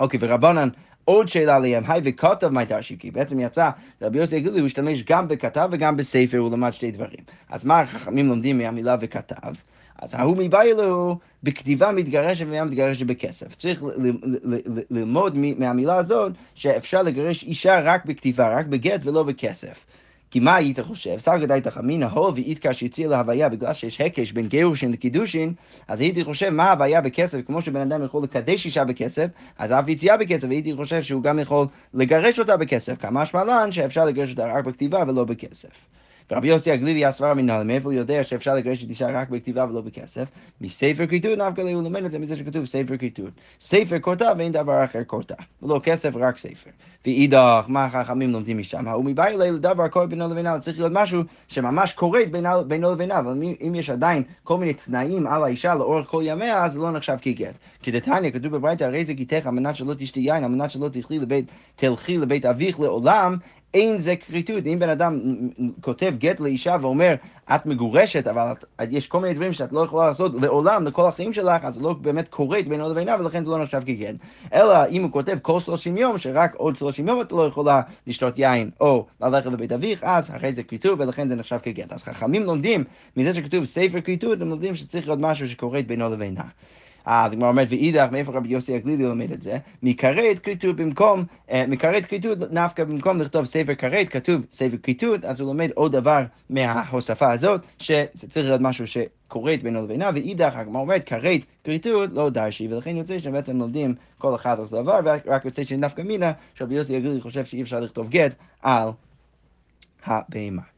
אוקיי, 0.00 0.20
ורבנן 0.22 0.68
עוד 1.04 1.28
שאלה 1.28 1.56
עליהם, 1.56 1.84
היי 1.88 2.00
וכתב 2.04 2.48
מי 2.48 2.64
דרשי, 2.64 2.96
כי 2.98 3.10
בעצם 3.10 3.40
יצא, 3.40 3.70
רבי 4.02 4.18
יוסי 4.18 4.36
הגלילי 4.36 4.58
הוא 4.58 4.66
השתמש 4.66 5.02
גם 5.02 5.28
בכתב 5.28 5.68
וגם 5.72 5.96
בספר, 5.96 6.38
הוא 6.38 6.50
למד 6.50 6.70
שתי 6.70 6.90
דברים. 6.90 7.24
אז 7.48 7.64
מה 7.64 7.80
החכמים 7.80 8.28
לומדים 8.28 8.58
מהמילה 8.58 8.96
וכתב? 9.00 9.52
אז 9.98 10.14
ההוא 10.14 10.36
מבעילו 10.36 11.18
בכתיבה 11.42 11.92
מתגרשת 11.92 12.46
והיה 12.48 12.64
מתגרשת 12.64 13.06
בכסף. 13.06 13.54
צריך 13.54 13.84
ללמוד 14.90 15.36
מהמילה 15.36 15.96
הזאת 15.96 16.32
שאפשר 16.54 17.02
לגרש 17.02 17.44
אישה 17.44 17.80
רק 17.80 18.04
בכתיבה, 18.04 18.58
רק 18.58 18.66
בגט 18.66 19.00
ולא 19.04 19.22
בכסף. 19.22 19.86
כי 20.30 20.40
מה 20.40 20.56
היית 20.56 20.80
חושב? 20.80 21.18
סגא 21.18 21.46
דייתך 21.46 21.78
אמינא 21.78 22.04
הו 22.04 22.34
ואיתקא 22.34 22.72
שהציע 22.72 23.08
להוויה 23.08 23.48
בגלל 23.48 23.72
שיש 23.72 24.00
הקש 24.00 24.32
בין 24.32 24.46
גירושין 24.48 24.92
לקידושין, 24.92 25.52
אז 25.88 26.00
הייתי 26.00 26.24
חושב 26.24 26.50
מה 26.50 26.64
ההוויה 26.64 27.00
בכסף, 27.00 27.38
כמו 27.46 27.62
שבן 27.62 27.80
אדם 27.80 28.04
יכול 28.04 28.22
לקדש 28.24 28.66
אישה 28.66 28.84
בכסף, 28.84 29.26
אז 29.58 29.72
אף 29.72 29.88
יציאה 29.88 30.16
בכסף, 30.16 30.48
הייתי 30.50 30.74
חושב 30.76 31.02
שהוא 31.02 31.22
גם 31.22 31.38
יכול 31.38 31.66
לגרש 31.94 32.38
אותה 32.38 32.56
בכסף, 32.56 33.00
כמה 33.00 33.26
שמלן 33.26 33.72
שאפשר 33.72 34.04
לגרש 34.04 34.30
אותה 34.30 34.52
רק 34.52 34.64
בכתיבה 34.64 35.04
ולא 35.08 35.24
בכסף. 35.24 35.70
ורבי 36.30 36.48
יוסי 36.48 36.70
הגלילי 36.70 37.04
הסברה 37.04 37.34
מנהל, 37.34 37.62
מאיפה 37.62 37.88
הוא 37.88 37.92
יודע 37.92 38.22
שאפשר 38.22 38.54
לגרש 38.54 38.84
את 38.84 38.88
אישה 38.88 39.10
רק 39.10 39.28
בכתיבה 39.28 39.66
ולא 39.70 39.80
בכסף? 39.80 40.28
מספר 40.60 41.06
כריתות, 41.06 41.38
נפקא 41.38 41.60
הוא 41.60 41.82
לומד 41.82 42.04
את 42.04 42.10
זה 42.10 42.18
מזה 42.18 42.36
שכתוב 42.36 42.64
ספר 42.64 42.96
כריתות. 42.96 43.30
ספר 43.60 43.98
כורתה 43.98 44.32
ואין 44.38 44.52
דבר 44.52 44.84
אחר 44.84 45.04
כורתה. 45.06 45.34
לא 45.62 45.80
כסף, 45.84 46.10
רק 46.14 46.38
ספר. 46.38 46.70
ואידך, 47.06 47.64
מה 47.68 47.84
החכמים 47.84 48.30
לומדים 48.32 48.58
משם? 48.58 48.88
הוא 48.88 49.10
לילה 49.16 49.50
לדבר 49.50 49.88
קורא 49.88 50.06
בינו 50.06 50.28
לבינה, 50.28 50.58
צריך 50.58 50.78
להיות 50.78 50.92
משהו 50.94 51.22
שממש 51.48 51.92
קורית 51.92 52.30
בינו 52.66 52.92
לבינה, 52.92 53.18
אבל 53.18 53.42
אם 53.66 53.74
יש 53.74 53.90
עדיין 53.90 54.22
כל 54.44 54.58
מיני 54.58 54.74
תנאים 54.74 55.26
על 55.26 55.44
האישה 55.44 55.74
לאורך 55.74 56.08
כל 56.08 56.22
ימיה, 56.26 56.64
אז 56.64 56.72
זה 56.72 56.78
לא 56.78 56.90
נחשב 56.90 57.16
כגט. 57.22 57.58
כי 57.82 57.90
דתניא, 57.90 58.30
כתוב 58.30 58.56
בברייתא, 58.56 58.84
הרי 58.84 59.04
זה 59.04 59.12
גיתך 59.12 59.46
על 59.46 59.52
מנת 59.52 59.76
שלא 59.76 59.94
תשתי 59.94 60.20
יין, 60.20 60.44
על 60.44 60.50
מנת 60.50 60.70
שלא 60.70 60.88
תלכי 61.76 62.18
לבית 62.18 62.46
אביך 62.46 62.80
לעולם, 62.80 63.36
אין 63.74 64.00
זה 64.00 64.16
כריתות. 64.16 64.66
אם 64.66 64.78
בן 64.78 64.88
אדם 64.88 65.20
כותב 65.80 66.14
גט 66.18 66.40
לאישה 66.40 66.76
ואומר, 66.80 67.14
את 67.54 67.66
מגורשת, 67.66 68.26
אבל 68.26 68.52
את, 68.82 68.88
יש 68.90 69.06
כל 69.06 69.20
מיני 69.20 69.34
דברים 69.34 69.52
שאת 69.52 69.72
לא 69.72 69.80
יכולה 69.80 70.06
לעשות 70.06 70.32
לעולם, 70.42 70.84
לכל 70.84 71.08
החיים 71.08 71.32
שלך, 71.32 71.64
אז 71.64 71.80
לא 71.80 71.92
באמת 71.92 72.28
קורית 72.28 72.68
בינו 72.68 72.88
לבינה, 72.88 73.16
ולכן 73.20 73.44
זה 73.44 73.50
לא 73.50 73.62
נחשב 73.62 73.82
כגט. 73.86 74.14
אלא 74.52 74.86
אם 74.88 75.02
הוא 75.02 75.12
כותב 75.12 75.38
כל 75.42 75.60
30 75.60 75.96
יום, 75.96 76.18
שרק 76.18 76.54
עוד 76.54 76.76
30 76.76 77.08
יום 77.08 77.20
את 77.20 77.32
לא 77.32 77.46
יכולה 77.46 77.80
לשתות 78.06 78.38
יין, 78.38 78.70
או 78.80 79.06
ללכת 79.20 79.46
לבית 79.46 79.72
אביך, 79.72 80.00
אז 80.02 80.30
אחרי 80.30 80.52
זה 80.52 80.62
כריתות, 80.62 81.00
ולכן 81.00 81.28
זה 81.28 81.34
נחשב 81.34 81.58
כגט. 81.62 81.92
אז 81.92 82.04
חכמים 82.04 82.42
לומדים, 82.42 82.84
מזה 83.16 83.32
שכתוב 83.32 83.64
ספר 83.64 84.00
כריתות, 84.00 84.40
הם 84.40 84.48
לומדים 84.48 84.76
שצריך 84.76 85.08
להיות 85.08 85.20
משהו 85.20 85.48
שקורית 85.48 85.86
בינו 85.86 86.08
לבינה. 86.08 86.44
אז 87.06 87.32
הגמרא 87.32 87.48
אומרת, 87.48 87.68
ואידך, 87.70 88.06
מאיפה 88.12 88.32
רבי 88.32 88.48
יוסי 88.48 88.74
הגלילי 88.74 89.04
לומד 89.04 89.32
את 89.32 89.42
זה? 89.42 89.58
מכרת 89.82 90.38
כריתות 90.38 90.76
במקום, 90.76 91.24
אה, 91.50 91.66
מכרת 91.66 92.06
כריתות 92.06 92.38
נפקא 92.52 92.84
במקום 92.84 93.20
לכתוב 93.20 93.44
ספר 93.44 93.74
כרת, 93.74 94.08
כתוב 94.08 94.40
ספר 94.52 94.76
כריתות, 94.82 95.24
אז 95.24 95.40
הוא 95.40 95.48
לומד 95.48 95.70
עוד 95.74 95.92
דבר 95.92 96.24
מההוספה 96.50 97.32
הזאת, 97.32 97.60
שצריך 97.78 98.46
להיות 98.46 98.60
משהו 98.60 98.86
שקורית 98.86 99.62
בינו 99.62 99.82
לבינה, 99.82 100.10
ואידך, 100.14 100.56
הגמרא 100.56 100.80
אומרת, 100.80 101.04
כרת 101.04 101.40
כריתות 101.64 102.10
לא 102.12 102.30
דרשי, 102.30 102.68
ולכן 102.70 102.96
יוצא 102.96 103.18
שבעצם 103.18 103.58
לומדים 103.58 103.94
כל 104.18 104.34
אחד 104.34 104.58
אותו 104.58 104.82
דבר, 104.82 105.00
ורק 105.04 105.44
יוצא 105.44 105.64
שנפקא 105.64 106.02
מינה, 106.02 106.32
שרבי 106.54 106.74
יוסי 106.74 106.96
הגלילי 106.96 107.20
חושב 107.20 107.44
שאי 107.44 107.62
אפשר 107.62 107.80
לכתוב 107.80 108.08
גט 108.08 108.34
על 108.62 108.88
הבהמה. 110.06 110.75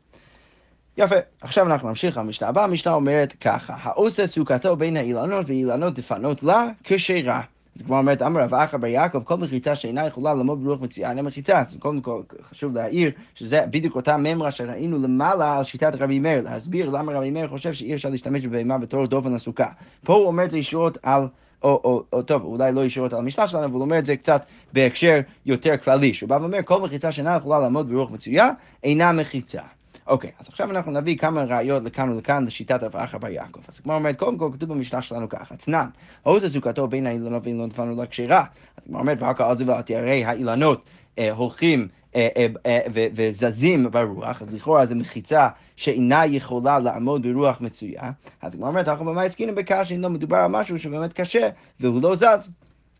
יפה, 0.99 1.15
עכשיו 1.41 1.67
אנחנו 1.67 1.89
נמשיך 1.89 2.17
למשנה 2.17 2.49
הבאה, 2.49 2.65
המשנה 2.65 2.95
אומרת 2.95 3.33
ככה, 3.41 3.75
העושה 3.83 4.27
סוכתו 4.27 4.77
בין 4.77 4.97
האילנות 4.97 5.47
ואילנות 5.49 5.95
דפנות 5.95 6.43
לה 6.43 6.67
כשרה. 6.85 7.41
אז 7.77 7.83
כמו 7.83 7.99
אומרת, 7.99 8.23
אמר 8.23 8.41
רב 8.41 8.55
אחא 8.55 8.77
בר 8.77 8.87
יעקב, 8.87 9.23
כל 9.25 9.37
מחיצה 9.37 9.75
שאינה 9.75 10.07
יכולה 10.07 10.35
לעמוד 10.35 10.65
ברוח 10.65 10.83
מציאה 10.83 11.11
אינה 11.11 11.23
מחיצה. 11.23 11.59
אז 11.61 11.77
קודם 11.79 12.01
כל 12.01 12.23
חשוב 12.43 12.75
להעיר 12.75 13.11
שזה 13.35 13.65
בדיוק 13.71 13.97
אותה 13.97 14.17
ממרה 14.17 14.51
שראינו 14.51 14.99
למעלה 14.99 15.57
על 15.57 15.65
שיטת 15.65 15.93
רבי 15.95 16.19
מאיר, 16.19 16.41
להסביר 16.43 16.91
למה 16.91 17.13
רבי 17.13 17.31
מאיר 17.31 17.49
חושב 17.49 17.73
שאי 17.73 17.95
אפשר 17.95 18.09
להשתמש 18.09 18.45
בבהמה 18.45 18.79
בתור 18.79 19.07
דופן 19.07 19.35
הסוכה. 19.35 19.69
פה 20.05 20.15
הוא 20.15 20.27
אומר 20.27 20.45
את 20.45 20.51
זה 20.51 20.59
ישירות 20.59 20.99
על... 21.03 21.27
או, 21.63 21.81
או, 21.85 22.03
או 22.13 22.23
טוב, 22.23 22.45
אולי 22.45 22.73
לא 22.73 22.85
ישירות 22.85 23.13
על 23.13 23.19
המשנה 23.19 23.47
שלנו, 23.47 23.65
אבל 23.65 23.75
הוא 23.75 23.81
אומר 23.81 23.99
את 23.99 24.07
זה 24.07 24.17
קצת 24.17 24.45
בהקשר 24.73 25.21
יותר 25.47 25.77
כללי, 25.77 26.15
שהוא 26.15 26.29
בא 26.29 26.39
ואומר, 26.41 26.59
כל 26.65 26.81
מחיצה 26.81 27.13
שאינה 27.13 27.37
יכולה 27.37 27.59
לעמוד 27.59 27.89
ברוח 27.89 28.11
מצויה, 28.11 28.51
אינה 28.85 29.13
מחיצה. 29.13 29.63
אוקיי, 30.09 30.31
אז 30.41 30.49
עכשיו 30.49 30.71
אנחנו 30.71 30.93
נביא 30.93 31.19
כמה 31.19 31.45
ראיות 31.45 31.85
לכאן 31.85 32.11
ולכאן 32.11 32.45
לשיטת 32.45 32.81
אחא 32.95 33.19
בר 33.19 33.29
יעקב. 33.29 33.61
אז 33.69 33.79
כמו 33.79 33.95
אומרת, 33.95 34.19
קודם 34.19 34.39
כל 34.39 34.51
כתוב 34.55 34.69
במשנה 34.69 35.03
שלנו 35.03 35.29
ככה, 35.29 35.55
אתנן, 35.55 35.89
האות 36.25 36.43
זוקתו 36.47 36.89
בין 36.89 37.07
האילנות 37.07 37.43
ואילנות 37.45 37.71
דפנו 37.71 37.97
לה 37.97 38.07
כשרה. 38.07 38.45
אז 38.77 38.85
כמו 38.87 38.99
אומרת, 38.99 39.23
ואחר 39.23 39.35
כך 39.35 39.41
עזבתי, 39.41 39.97
הרי 39.97 40.25
האילנות 40.25 40.83
אה, 41.19 41.33
הולכים 41.33 41.89
אה, 42.17 42.47
אה, 42.67 42.81
וזזים 43.15 43.91
ברוח, 43.91 44.43
אז 44.43 44.55
לכאורה 44.55 44.87
זו 44.87 44.95
מחיצה 44.95 45.49
שאינה 45.77 46.27
יכולה 46.27 46.79
לעמוד 46.79 47.23
ברוח 47.23 47.61
מצויה. 47.61 48.11
אז 48.43 48.53
כמו 48.53 48.67
אומרת, 48.67 48.89
אנחנו 48.89 49.05
במה 49.05 49.23
עסקינו 49.23 49.55
בקשה, 49.55 49.95
אם 49.95 50.01
לא 50.01 50.11
מדובר 50.11 50.37
על 50.37 50.51
משהו 50.51 50.79
שבאמת 50.79 51.13
קשה, 51.13 51.49
והוא 51.81 52.03
לא 52.03 52.17
זז. 52.17 52.53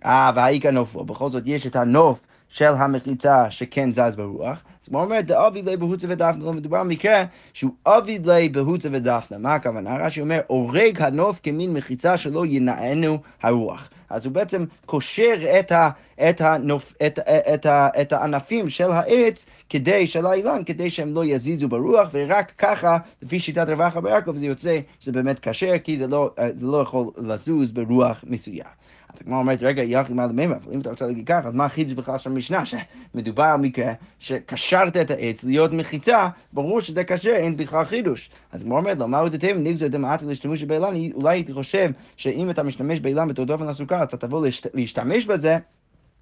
אה, 0.05 0.33
והאי 0.37 0.61
כנופו, 0.61 1.05
בכל 1.05 1.31
זאת 1.31 1.43
יש 1.47 1.67
את 1.67 1.77
הנוף 1.77 2.21
של 2.49 2.65
המחיצה 2.79 3.51
שכן 3.51 3.93
זז 3.93 4.17
ברוח. 4.17 4.59
אז 4.83 4.93
הוא 4.93 5.03
אומר, 5.03 5.21
דאבי 5.21 5.63
לי 5.63 5.77
בהוצה 5.77 6.07
ודפנה, 6.11 6.45
לא 6.45 6.53
מדובר 6.53 6.81
במקרה 6.81 7.25
שהוא 7.53 7.73
אבי 7.87 8.19
לי 8.19 8.49
בהוצה 8.49 8.89
ודפנה. 8.93 9.39
מה 9.39 9.55
הכוונה? 9.55 9.97
רש"י 9.97 10.21
אומר, 10.21 10.41
הורג 10.47 11.03
הנוף 11.03 11.41
כמין 11.43 11.75
מחיצה 11.75 12.17
שלא 12.17 12.47
ינענו 12.47 13.19
הרוח. 13.43 13.89
אז 14.11 14.27
הוא 14.27 14.35
בעצם 14.35 14.65
קושר 14.87 15.59
את, 15.61 15.73
ה, 15.73 15.91
את, 16.29 16.41
הנוף, 16.41 16.95
את, 17.07 17.19
את, 17.19 17.55
את, 17.55 17.67
את 18.01 18.13
הענפים 18.13 18.71
של 18.71 18.91
העץ 18.91 19.47
כדי, 19.71 20.07
של 20.07 20.27
האילן, 20.27 20.63
כדי 20.67 20.91
שהם 20.91 21.15
לא 21.15 21.25
יזיזו 21.25 21.69
ברוח, 21.69 22.09
ורק 22.13 22.53
ככה, 22.59 22.99
לפי 23.23 23.41
שיטת 23.41 23.69
רווחה 23.69 24.01
ביעקב, 24.01 24.37
זה 24.37 24.47
יוצא 24.47 24.79
שזה 25.01 25.13
באמת 25.13 25.49
כשר, 25.49 25.79
כי 25.85 25.99
זה 25.99 26.07
לא, 26.07 26.31
זה 26.37 26.67
לא 26.67 26.83
יכול 26.83 27.07
לזוז 27.17 27.73
ברוח 27.73 28.25
מצויה. 28.27 28.67
אז 29.15 29.19
הגמרא 29.21 29.39
אומרת, 29.39 29.63
רגע, 29.63 29.83
יחי 29.83 30.13
מעל 30.13 30.33
מימה, 30.33 30.57
אבל 30.57 30.73
אם 30.73 30.81
אתה 30.81 30.91
רוצה 30.91 31.07
להגיד 31.07 31.27
ככה, 31.27 31.49
אז 31.49 31.55
מה 31.55 31.65
החידוש 31.65 31.93
בכלל 31.93 32.19
של 32.19 32.31
המשנה? 32.31 32.63
שמדובר 32.67 33.43
על 33.43 33.61
מקרה 33.61 33.93
שקשרת 34.19 34.97
את 34.97 35.11
העץ 35.11 35.45
להיות 35.45 35.73
מחיצה, 35.73 36.29
ברור 36.53 36.81
שזה 36.81 37.05
קשה, 37.05 37.37
אין 37.37 37.57
בכלל 37.57 37.85
חידוש. 37.85 38.31
אז 38.53 38.61
הגמרא 38.61 38.79
אומרת 38.79 38.99
לו, 38.99 39.09
מה 39.09 39.19
הוא 39.19 39.29
דתם, 39.29 39.57
נגזר 39.59 39.89
דמעטי 39.89 40.25
להשתמש 40.25 40.63
באילן, 40.63 40.95
אולי 41.15 41.37
הייתי 41.37 41.53
חושב 41.53 41.91
שאם 42.17 42.51
אתה 42.51 42.63
משתמש 42.63 43.01
באילן 43.01 43.29
בתור 43.29 43.45
דופן 43.45 43.67
לסוכה, 43.67 44.03
אתה 44.03 44.17
תבוא 44.17 44.47
להשתמש 44.75 45.25
בזה. 45.25 45.59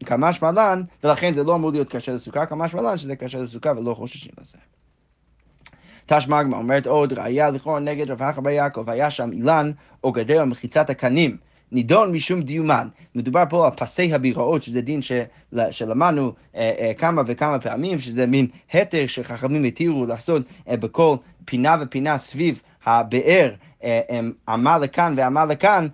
כמה 0.04 0.32
שמלן, 0.32 0.82
ולכן 1.04 1.34
זה 1.34 1.42
לא 1.42 1.54
אמור 1.54 1.70
להיות 1.70 1.88
קשה 1.88 2.12
לסוכה, 2.12 2.46
כמה 2.46 2.68
שמלן 2.68 2.96
שזה 2.96 3.16
קשה 3.16 3.38
לסוכה 3.38 3.72
ולא 3.78 3.94
חוששים 3.94 4.32
לזה. 4.40 4.58
תשמע 6.06 6.42
גמרא 6.42 6.58
אומרת 6.58 6.86
עוד, 6.86 7.12
ראיה 7.12 7.50
לכאורה 7.50 7.80
נגד 7.80 8.10
רב 8.10 8.22
אחא 8.22 8.40
בר 8.40 8.50
יעקב, 8.50 8.90
היה 8.90 9.10
שם 9.10 9.32
אילן 9.32 9.70
או 10.04 10.12
גדר 10.12 10.44
מחיצת 10.44 10.90
הקנים. 10.90 11.36
נידון 11.72 12.12
משום 12.12 12.42
דיומן. 12.42 12.88
מדובר 13.14 13.44
פה 13.48 13.66
על 13.66 13.72
פסי 13.76 14.14
הביראות, 14.14 14.62
שזה 14.62 14.80
דין 14.80 15.02
של, 15.02 15.22
שלמדנו 15.70 16.32
אה, 16.56 16.72
אה, 16.78 16.92
כמה 16.94 17.22
וכמה 17.26 17.58
פעמים, 17.58 17.98
שזה 17.98 18.26
מין 18.26 18.46
התר 18.74 19.06
שחכמים 19.06 19.64
התירו 19.64 20.06
לעשות 20.06 20.42
אה, 20.68 20.76
בכל 20.76 21.16
פינה 21.44 21.76
ופינה 21.80 22.18
סביב 22.18 22.60
הבאר, 22.86 23.54
אה, 23.84 24.00
עמה 24.48 24.78
לכאן 24.78 25.14
ועמה 25.16 25.44
לכאן 25.44 25.88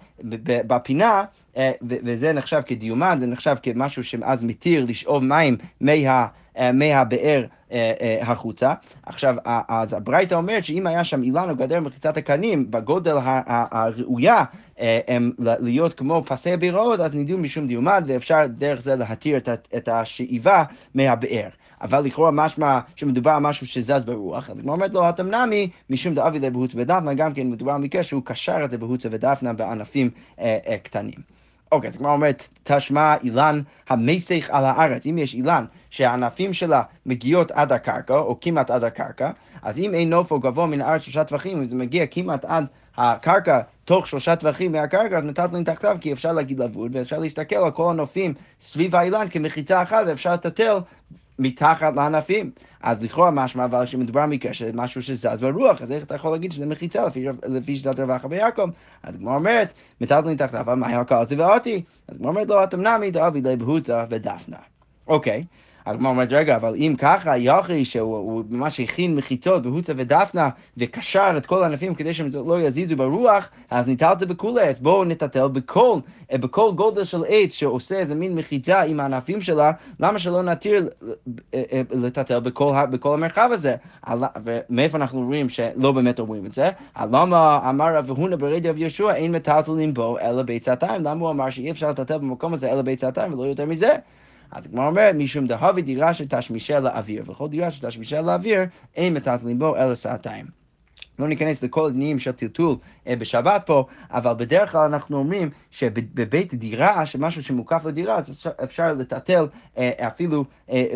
בפינה, 0.44 1.24
אה, 1.56 1.72
וזה 1.82 2.32
נחשב 2.32 2.60
כדיומן, 2.66 3.16
זה 3.20 3.26
נחשב 3.26 3.56
כמשהו 3.62 4.04
שאז 4.04 4.44
מתיר 4.44 4.84
לשאוב 4.88 5.24
מים 5.24 5.56
מה... 5.80 6.26
אה, 6.58 6.72
מהבאר 6.72 7.44
החוצה. 8.20 8.74
עכשיו, 9.06 9.34
אז 9.68 9.92
הברייתא 9.92 10.34
אומרת 10.34 10.64
שאם 10.64 10.86
היה 10.86 11.04
שם 11.04 11.22
אילן 11.22 11.50
או 11.50 11.56
גדר 11.56 11.80
מחיצת 11.80 12.16
הקנים 12.16 12.70
בגודל 12.70 13.16
הראויה 13.46 14.44
להיות 15.38 15.94
כמו 15.94 16.22
פסי 16.26 16.52
הבירות, 16.52 17.00
אז 17.00 17.14
נידו 17.14 17.38
משום 17.38 17.66
דיומד, 17.66 18.04
ואפשר 18.06 18.46
דרך 18.46 18.80
זה 18.80 18.94
להתיר 18.96 19.36
את 19.76 19.88
השאיבה 19.88 20.64
מהבאר. 20.94 21.48
אבל 21.82 22.00
לכאורה 22.00 22.30
משמע 22.30 22.78
שמדובר 22.96 23.30
על 23.30 23.42
משהו 23.42 23.66
שזז 23.66 24.04
ברוח, 24.04 24.50
אז 24.50 24.60
כמו 24.60 24.72
אומרת 24.72 24.94
לו, 24.94 25.08
אתה 25.08 25.22
מנמי 25.22 25.70
משום 25.90 26.14
דאבי 26.14 26.38
לבהוצה 26.38 26.78
ודפנה, 26.78 27.14
גם 27.14 27.34
כן 27.34 27.50
מדובר 27.50 27.72
על 27.72 27.80
מקרה 27.80 28.02
שהוא 28.02 28.22
קשר 28.24 28.64
את 28.64 28.70
זה 28.70 28.78
בהוצה 28.78 29.08
ודפנה 29.12 29.52
בענפים 29.52 30.10
אה, 30.40 30.58
אה, 30.66 30.78
קטנים. 30.78 31.41
אוקיי, 31.72 31.90
אז 31.90 31.96
כמו 31.96 32.12
אומרת, 32.12 32.48
תשמע 32.62 33.14
אילן 33.22 33.60
המסך 33.88 34.48
על 34.50 34.64
הארץ. 34.64 35.06
אם 35.06 35.18
יש 35.18 35.34
אילן 35.34 35.64
שהענפים 35.90 36.52
שלה 36.52 36.82
מגיעות 37.06 37.50
עד 37.50 37.72
הקרקע, 37.72 38.14
או 38.14 38.38
כמעט 38.40 38.70
עד 38.70 38.84
הקרקע, 38.84 39.30
אז 39.62 39.78
אם 39.78 39.94
אין 39.94 40.10
נופו 40.10 40.40
גבוה 40.40 40.66
מן 40.66 40.80
הארץ 40.80 41.02
שלושה 41.02 41.24
טווחים, 41.24 41.62
וזה 41.62 41.76
מגיע 41.76 42.06
כמעט 42.06 42.44
עד 42.44 42.66
הקרקע, 42.96 43.60
תוך 43.84 44.06
שלושה 44.06 44.36
טווחים 44.36 44.72
מהקרקע, 44.72 45.18
אז 45.18 45.24
מטלטלים 45.24 45.64
תחתיו, 45.64 45.96
כי 46.00 46.12
אפשר 46.12 46.32
להגיד 46.32 46.60
לבוד, 46.60 46.96
ואפשר 46.96 47.18
להסתכל 47.18 47.56
על 47.56 47.70
כל 47.70 47.90
הנופים 47.90 48.34
סביב 48.60 48.96
האילן 48.96 49.26
כמחיצה 49.30 49.82
אחת, 49.82 50.04
ואפשר 50.06 50.32
לטטל 50.32 50.78
מתחת 51.42 51.96
לענפים. 51.96 52.50
אז 52.82 53.02
לכאורה 53.02 53.30
משמע 53.30 53.64
אבל 53.64 53.86
שמדובר 53.86 54.22
במקרה 54.22 54.54
של 54.54 54.70
משהו 54.74 55.02
שזז 55.02 55.40
ברוח, 55.40 55.82
אז 55.82 55.92
איך 55.92 56.04
אתה 56.04 56.14
יכול 56.14 56.30
להגיד 56.30 56.52
שזה 56.52 56.66
מחיצה 56.66 57.06
לפי, 57.06 57.26
לפי 57.48 57.76
שיטת 57.76 58.00
רווחה 58.00 58.28
ביעקב? 58.28 58.68
אז 59.02 59.16
כמו 59.16 59.34
אומרת, 59.34 59.72
מטלטלים 60.00 60.36
תחתיו, 60.36 60.64
מה 60.76 60.86
היה 60.86 61.04
קראתי 61.04 61.34
ואותי? 61.34 61.82
אז 62.08 62.16
כמו 62.18 62.28
אומרת 62.28 62.48
לו, 62.48 62.54
לא, 62.56 62.64
אתה 62.64 62.76
מנמי 62.76 63.10
דאבי 63.10 63.40
לבהוצה 63.40 64.04
ודפנה. 64.10 64.56
אוקיי. 65.06 65.44
הגמרא 65.86 66.10
אומרת, 66.10 66.32
רגע, 66.32 66.56
אבל 66.56 66.74
אם 66.74 66.94
ככה, 66.98 67.36
יוכי 67.36 67.84
שהוא 67.84 68.44
ממש 68.50 68.80
הכין 68.80 69.14
מחיצות 69.14 69.62
בהוצה 69.62 69.92
ודפנה 69.96 70.48
וקשר 70.76 71.34
את 71.36 71.46
כל 71.46 71.62
הענפים 71.62 71.94
כדי 71.94 72.12
שהם 72.12 72.30
לא 72.46 72.60
יזיזו 72.60 72.96
ברוח, 72.96 73.48
אז 73.70 73.88
ניטלת 73.88 74.18
בכולי, 74.18 74.62
אז 74.62 74.80
בואו 74.80 75.04
נטטל 75.04 75.48
בכל, 75.48 75.98
בכל 76.32 76.72
גודל 76.74 77.04
של 77.04 77.24
עץ 77.28 77.52
שעושה 77.52 77.98
איזה 77.98 78.14
מין 78.14 78.34
מחיצה 78.34 78.82
עם 78.82 79.00
הענפים 79.00 79.40
שלה, 79.40 79.72
למה 80.00 80.18
שלא 80.18 80.42
נתיר 80.42 80.88
אה, 81.54 81.62
אה, 81.72 81.82
לטטל 81.90 82.40
בכל, 82.40 82.74
בכל 82.90 83.14
המרחב 83.14 83.48
הזה? 83.52 83.76
ומאיפה 84.44 84.98
אנחנו 84.98 85.26
רואים 85.26 85.48
שלא 85.48 85.92
באמת 85.92 86.18
אומרים 86.18 86.46
את 86.46 86.54
זה? 86.54 86.70
למה 87.00 87.70
אמר 87.70 87.96
רב 87.96 88.10
הונא 88.10 88.36
ברדי 88.36 88.68
רב 88.68 88.78
יהושע 88.78 89.14
אין 89.14 89.32
מטלטלים 89.32 89.94
בו 89.94 90.18
אלא 90.18 90.42
ביצתיים? 90.42 91.02
למה 91.04 91.20
הוא 91.20 91.30
אמר 91.30 91.50
שאי 91.50 91.70
אפשר 91.70 91.90
לטטל 91.90 92.18
במקום 92.18 92.54
הזה 92.54 92.72
אלא 92.72 92.82
ביצתיים 92.82 93.34
ולא 93.34 93.44
יותר 93.44 93.66
מזה? 93.66 93.92
אז 94.52 94.66
הגמרא 94.66 94.86
אומרת, 94.86 95.14
משום 95.14 95.46
דהבי 95.46 95.82
דירה 95.82 96.14
שתשמישה 96.14 96.80
לאוויר, 96.80 97.24
וכל 97.26 97.48
דירה 97.48 97.70
שתשמישה 97.70 98.20
לאוויר, 98.20 98.60
אין 98.96 99.14
מטלטלים 99.14 99.58
בו 99.58 99.76
אלא 99.76 99.94
סעתיים. 99.94 100.46
לא 101.18 101.28
ניכנס 101.28 101.62
לכל 101.62 101.86
הדינים 101.86 102.18
של 102.18 102.32
טלטול 102.32 102.76
בשבת 103.06 103.62
פה, 103.66 103.86
אבל 104.10 104.32
בדרך 104.32 104.72
כלל 104.72 104.80
אנחנו 104.80 105.16
אומרים 105.16 105.50
שבבית 105.70 106.54
דירה, 106.54 107.06
שמשהו 107.06 107.42
שמוקף 107.42 107.84
לדירה, 107.84 108.16
אז 108.18 108.46
אפשר 108.64 108.92
לטלטל 108.92 109.46
אה, 109.78 109.90
אפילו 109.98 110.44
אה, 110.70 110.86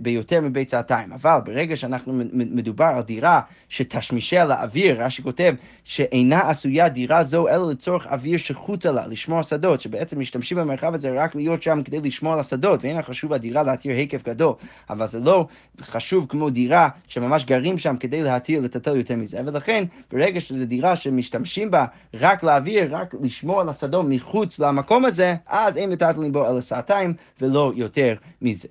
ביותר 0.00 0.40
מבית 0.40 0.68
צעתיים. 0.68 1.12
אבל 1.12 1.38
ברגע 1.44 1.76
שאנחנו 1.76 2.12
מדובר 2.32 2.84
על 2.84 3.02
דירה 3.02 3.40
שתשמישה 3.68 4.44
לאוויר, 4.44 5.02
רש"י 5.02 5.22
כותב 5.22 5.54
שאינה 5.84 6.50
עשויה 6.50 6.88
דירה 6.88 7.24
זו 7.24 7.48
אלא 7.48 7.70
לצורך 7.70 8.06
אוויר 8.06 8.38
שחוצה 8.38 8.92
לה, 8.92 9.06
לשמור 9.06 9.42
שדות, 9.42 9.80
שבעצם 9.80 10.20
משתמשים 10.20 10.58
במרחב 10.58 10.94
הזה 10.94 11.12
רק 11.22 11.34
להיות 11.34 11.62
שם 11.62 11.82
כדי 11.82 12.00
לשמור 12.00 12.32
על 12.32 12.40
השדות, 12.40 12.84
ואין 12.84 13.02
חשוב 13.02 13.32
הדירה 13.32 13.62
להתיר 13.62 13.92
היקף 13.92 14.22
גדול, 14.22 14.54
אבל 14.90 15.06
זה 15.06 15.20
לא 15.20 15.46
חשוב 15.80 16.26
כמו 16.28 16.50
דירה 16.50 16.88
שממש 17.08 17.44
גרים 17.44 17.78
שם 17.78 17.96
כדי 17.96 18.22
להתיר, 18.22 18.60
לטלטל 18.60 18.96
יותר 18.96 19.16
מזה. 19.16 19.40
ולכן 19.46 19.84
ברגע 20.12 20.40
שזו 20.40 20.64
דירה 20.64 20.96
שמשתמשים 21.16 21.70
בה 21.70 21.84
רק 22.14 22.42
לאוויר, 22.42 22.96
רק 22.96 23.14
לשמור 23.22 23.60
על 23.60 23.68
השדות 23.68 24.06
מחוץ 24.08 24.58
למקום 24.58 25.04
הזה, 25.04 25.36
אז 25.46 25.76
אין 25.76 25.90
מטלטלים 25.90 26.32
בו 26.32 26.50
אלא 26.50 26.60
סעתיים 26.60 27.14
ולא 27.40 27.72
יותר 27.76 28.14
מזה. 28.42 28.68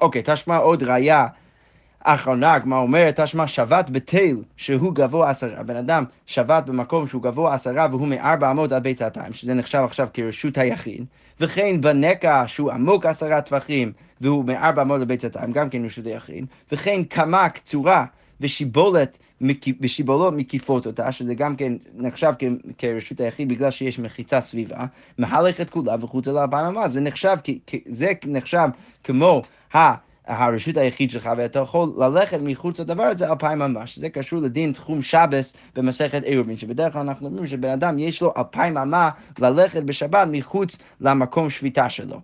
אוקיי, 0.00 0.22
תשמע 0.24 0.56
עוד 0.56 0.82
ראייה. 0.82 1.26
אחרונה, 2.08 2.54
הגמרא 2.54 2.78
אומרת, 2.78 3.20
תשמע 3.20 3.46
שבת 3.46 3.90
בתל 3.90 4.36
שהוא 4.56 4.94
גבוה 4.94 5.30
עשרה. 5.30 5.60
הבן 5.60 5.76
אדם 5.76 6.04
שבת 6.26 6.64
במקום 6.64 7.08
שהוא 7.08 7.22
גבוה 7.22 7.54
עשרה 7.54 7.86
והוא 7.90 8.08
מארבע 8.08 8.50
אמות 8.50 8.72
עד 8.72 8.82
בית 8.82 8.98
סעתיים, 8.98 9.32
שזה 9.32 9.54
נחשב 9.54 9.82
עכשיו 9.84 10.08
כרשות 10.14 10.58
היחיד, 10.58 11.04
וכן 11.40 11.80
בנקע 11.80 12.44
שהוא 12.46 12.70
עמוק 12.70 13.06
עשרה 13.06 13.40
טווחים 13.40 13.92
והוא 14.20 14.44
מארבע 14.44 14.82
אמות 14.82 15.00
עד 15.00 15.08
בית 15.08 15.20
סעתיים, 15.20 15.52
גם 15.52 15.70
כן 15.70 15.84
רשות 15.84 16.06
היחיד, 16.06 16.46
וכן 16.72 17.04
קמה 17.04 17.48
קצורה 17.48 18.04
ושיבולת, 18.40 19.18
ושיבולות 19.80 20.34
מקיפות 20.34 20.86
אותה, 20.86 21.12
שזה 21.12 21.34
גם 21.34 21.56
כן 21.56 21.72
נחשב 21.94 22.32
כרשות 22.78 23.20
היחיד 23.20 23.48
בגלל 23.48 23.70
שיש 23.70 23.98
מחיצה 23.98 24.40
סביבה, 24.40 24.84
מהלכת 25.18 25.70
כולה 25.70 25.96
וחוצה 26.00 26.32
לאלפיים 26.32 26.66
אמה, 26.66 26.88
זה 26.88 27.00
נחשב, 27.00 27.36
זה 27.86 28.12
נחשב 28.26 28.68
כמו 29.04 29.42
ה... 29.74 30.05
הרשות 30.26 30.76
היחיד 30.76 31.10
שלך, 31.10 31.30
ואתה 31.36 31.58
יכול 31.58 31.92
ללכת 31.98 32.38
מחוץ 32.42 32.80
לדבר 32.80 33.02
הזה 33.02 33.30
אלפיים 33.30 33.58
ממש. 33.58 33.98
זה 33.98 34.08
קשור 34.08 34.42
לדין 34.42 34.72
תחום 34.72 35.02
שבס 35.02 35.54
במסכת 35.76 36.24
עירובין, 36.24 36.56
שבדרך 36.56 36.92
כלל 36.92 37.02
אנחנו 37.02 37.26
אומרים 37.26 37.46
שבן 37.46 37.70
אדם 37.70 37.98
יש 37.98 38.22
לו 38.22 38.32
אלפיים 38.36 38.78
אמה 38.78 39.10
ללכת 39.38 39.82
בשבת 39.82 40.28
מחוץ 40.30 40.78
למקום 41.00 41.50
שביתה 41.50 41.90
שלו. 41.90 42.20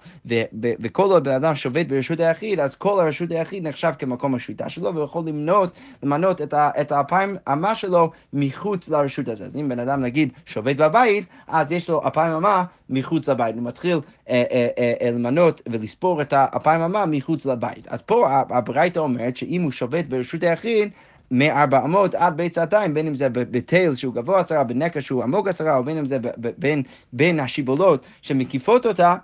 וכל 0.54 1.10
עוד 1.10 1.24
בן 1.24 1.34
אדם 1.34 1.54
שובת 1.54 1.86
ברשות 1.86 2.20
היחיד, 2.20 2.60
אז 2.60 2.74
כל 2.74 3.00
הרשות 3.00 3.30
היחיד 3.30 3.66
נחשב 3.66 3.92
כמקום 3.98 4.34
השביתה 4.34 4.68
שלו, 4.68 4.94
והוא 4.94 5.04
יכול 5.04 5.24
למנות, 5.26 5.72
למנות 6.02 6.40
את 6.52 6.92
האלפיים 6.92 7.36
אמה 7.52 7.74
שלו 7.74 8.10
מחוץ 8.32 8.88
לרשות 8.88 9.28
הזאת. 9.28 9.46
אז 9.46 9.56
אם 9.56 9.68
בן 9.68 9.78
אדם 9.78 10.00
נגיד 10.00 10.32
שובת 10.46 10.76
בבית, 10.76 11.26
אז 11.48 11.72
יש 11.72 11.90
לו 11.90 12.04
אלפיים 12.04 12.32
אמה 12.32 12.64
מחוץ 12.90 13.28
לבית. 13.28 13.54
הוא 13.54 13.64
מתחיל 13.64 14.00
אה, 14.28 14.42
אה, 14.50 14.68
אה, 15.00 15.10
למנות 15.10 15.60
ולספור 15.68 16.22
את 16.22 16.32
האלפיים 16.32 16.80
אמה 16.80 17.06
מחוץ 17.06 17.46
לבית. 17.46 17.91
אז 17.92 18.02
פה 18.02 18.28
הברייתא 18.50 18.98
אומרת 18.98 19.36
שאם 19.36 19.62
הוא 19.62 19.70
שובת 19.70 20.04
ברשות 20.04 20.42
היחיד, 20.42 20.88
מארבע 21.30 21.84
אמות 21.84 22.14
עד 22.14 22.36
בית 22.36 22.54
סעתיים, 22.54 22.94
בין 22.94 23.06
אם 23.06 23.14
זה 23.14 23.28
בתל 23.28 23.94
שהוא 23.94 24.14
גבוה 24.14 24.40
עשרה, 24.40 24.64
בנקע 24.64 25.00
שהוא 25.00 25.22
עמוק 25.22 25.48
עשרה, 25.48 25.76
או 25.76 25.84
בין 25.84 25.98
אם 25.98 26.06
זה 26.06 26.18
בין, 26.58 26.82
בין 27.12 27.40
השיבולות 27.40 28.06
שמקיפות 28.22 28.86
אותה, 28.86 29.16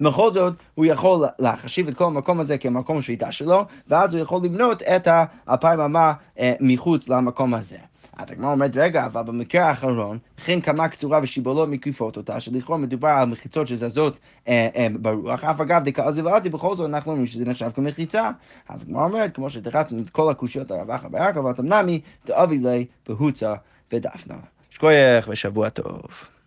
בכל 0.00 0.32
זאת, 0.32 0.54
הוא 0.74 0.86
יכול 0.86 1.26
להחשיב 1.38 1.88
את 1.88 1.94
כל 1.94 2.04
המקום 2.04 2.40
הזה 2.40 2.58
כמקום 2.58 3.02
שביתה 3.02 3.32
שלו, 3.32 3.64
ואז 3.88 4.14
הוא 4.14 4.22
יכול 4.22 4.40
לבנות 4.44 4.82
את 4.82 5.08
האלפיים 5.10 5.80
אמה 5.80 6.12
אה, 6.38 6.52
מחוץ 6.60 7.08
למקום 7.08 7.54
הזה. 7.54 7.78
אז 8.16 8.30
הגמרא 8.30 8.52
אומרת, 8.52 8.76
רגע, 8.76 9.06
אבל 9.06 9.22
במקרה 9.22 9.68
האחרון, 9.68 10.18
וכן 10.38 10.60
כמה 10.60 10.88
קצורה 10.88 11.20
ושיבולות 11.22 11.68
מקיפות 11.68 12.16
אותה, 12.16 12.40
שלכאורה 12.40 12.78
מדובר 12.78 13.08
על 13.08 13.28
מחיצות 13.28 13.68
שזזות 13.68 14.18
אה, 14.48 14.68
אה, 14.76 14.86
ברוח, 15.00 15.44
אף 15.44 15.60
אגב 15.60 15.84
דקאזי 15.84 16.22
ואלתי, 16.22 16.48
בכל 16.48 16.76
זאת 16.76 16.88
אנחנו 16.88 17.10
אומרים 17.10 17.26
שזה 17.26 17.44
נחשב 17.44 17.70
כמחיצה. 17.74 18.30
אז 18.68 18.82
הגמרא 18.82 19.04
אומרת, 19.04 19.34
כמו 19.34 19.50
שתרצנו 19.50 20.02
את 20.02 20.10
כל 20.10 20.30
הקושיות 20.30 20.70
הרווחה 20.70 21.08
ביעקב, 21.08 21.38
אבל 21.38 21.52
תמנמי, 21.52 22.00
דאבי 22.26 22.58
לי 22.58 22.86
בהוצה 23.08 23.54
ודפנה. 23.92 24.36
שכוייך 24.70 25.28
ושבוע 25.32 25.68
טוב. 25.68 26.37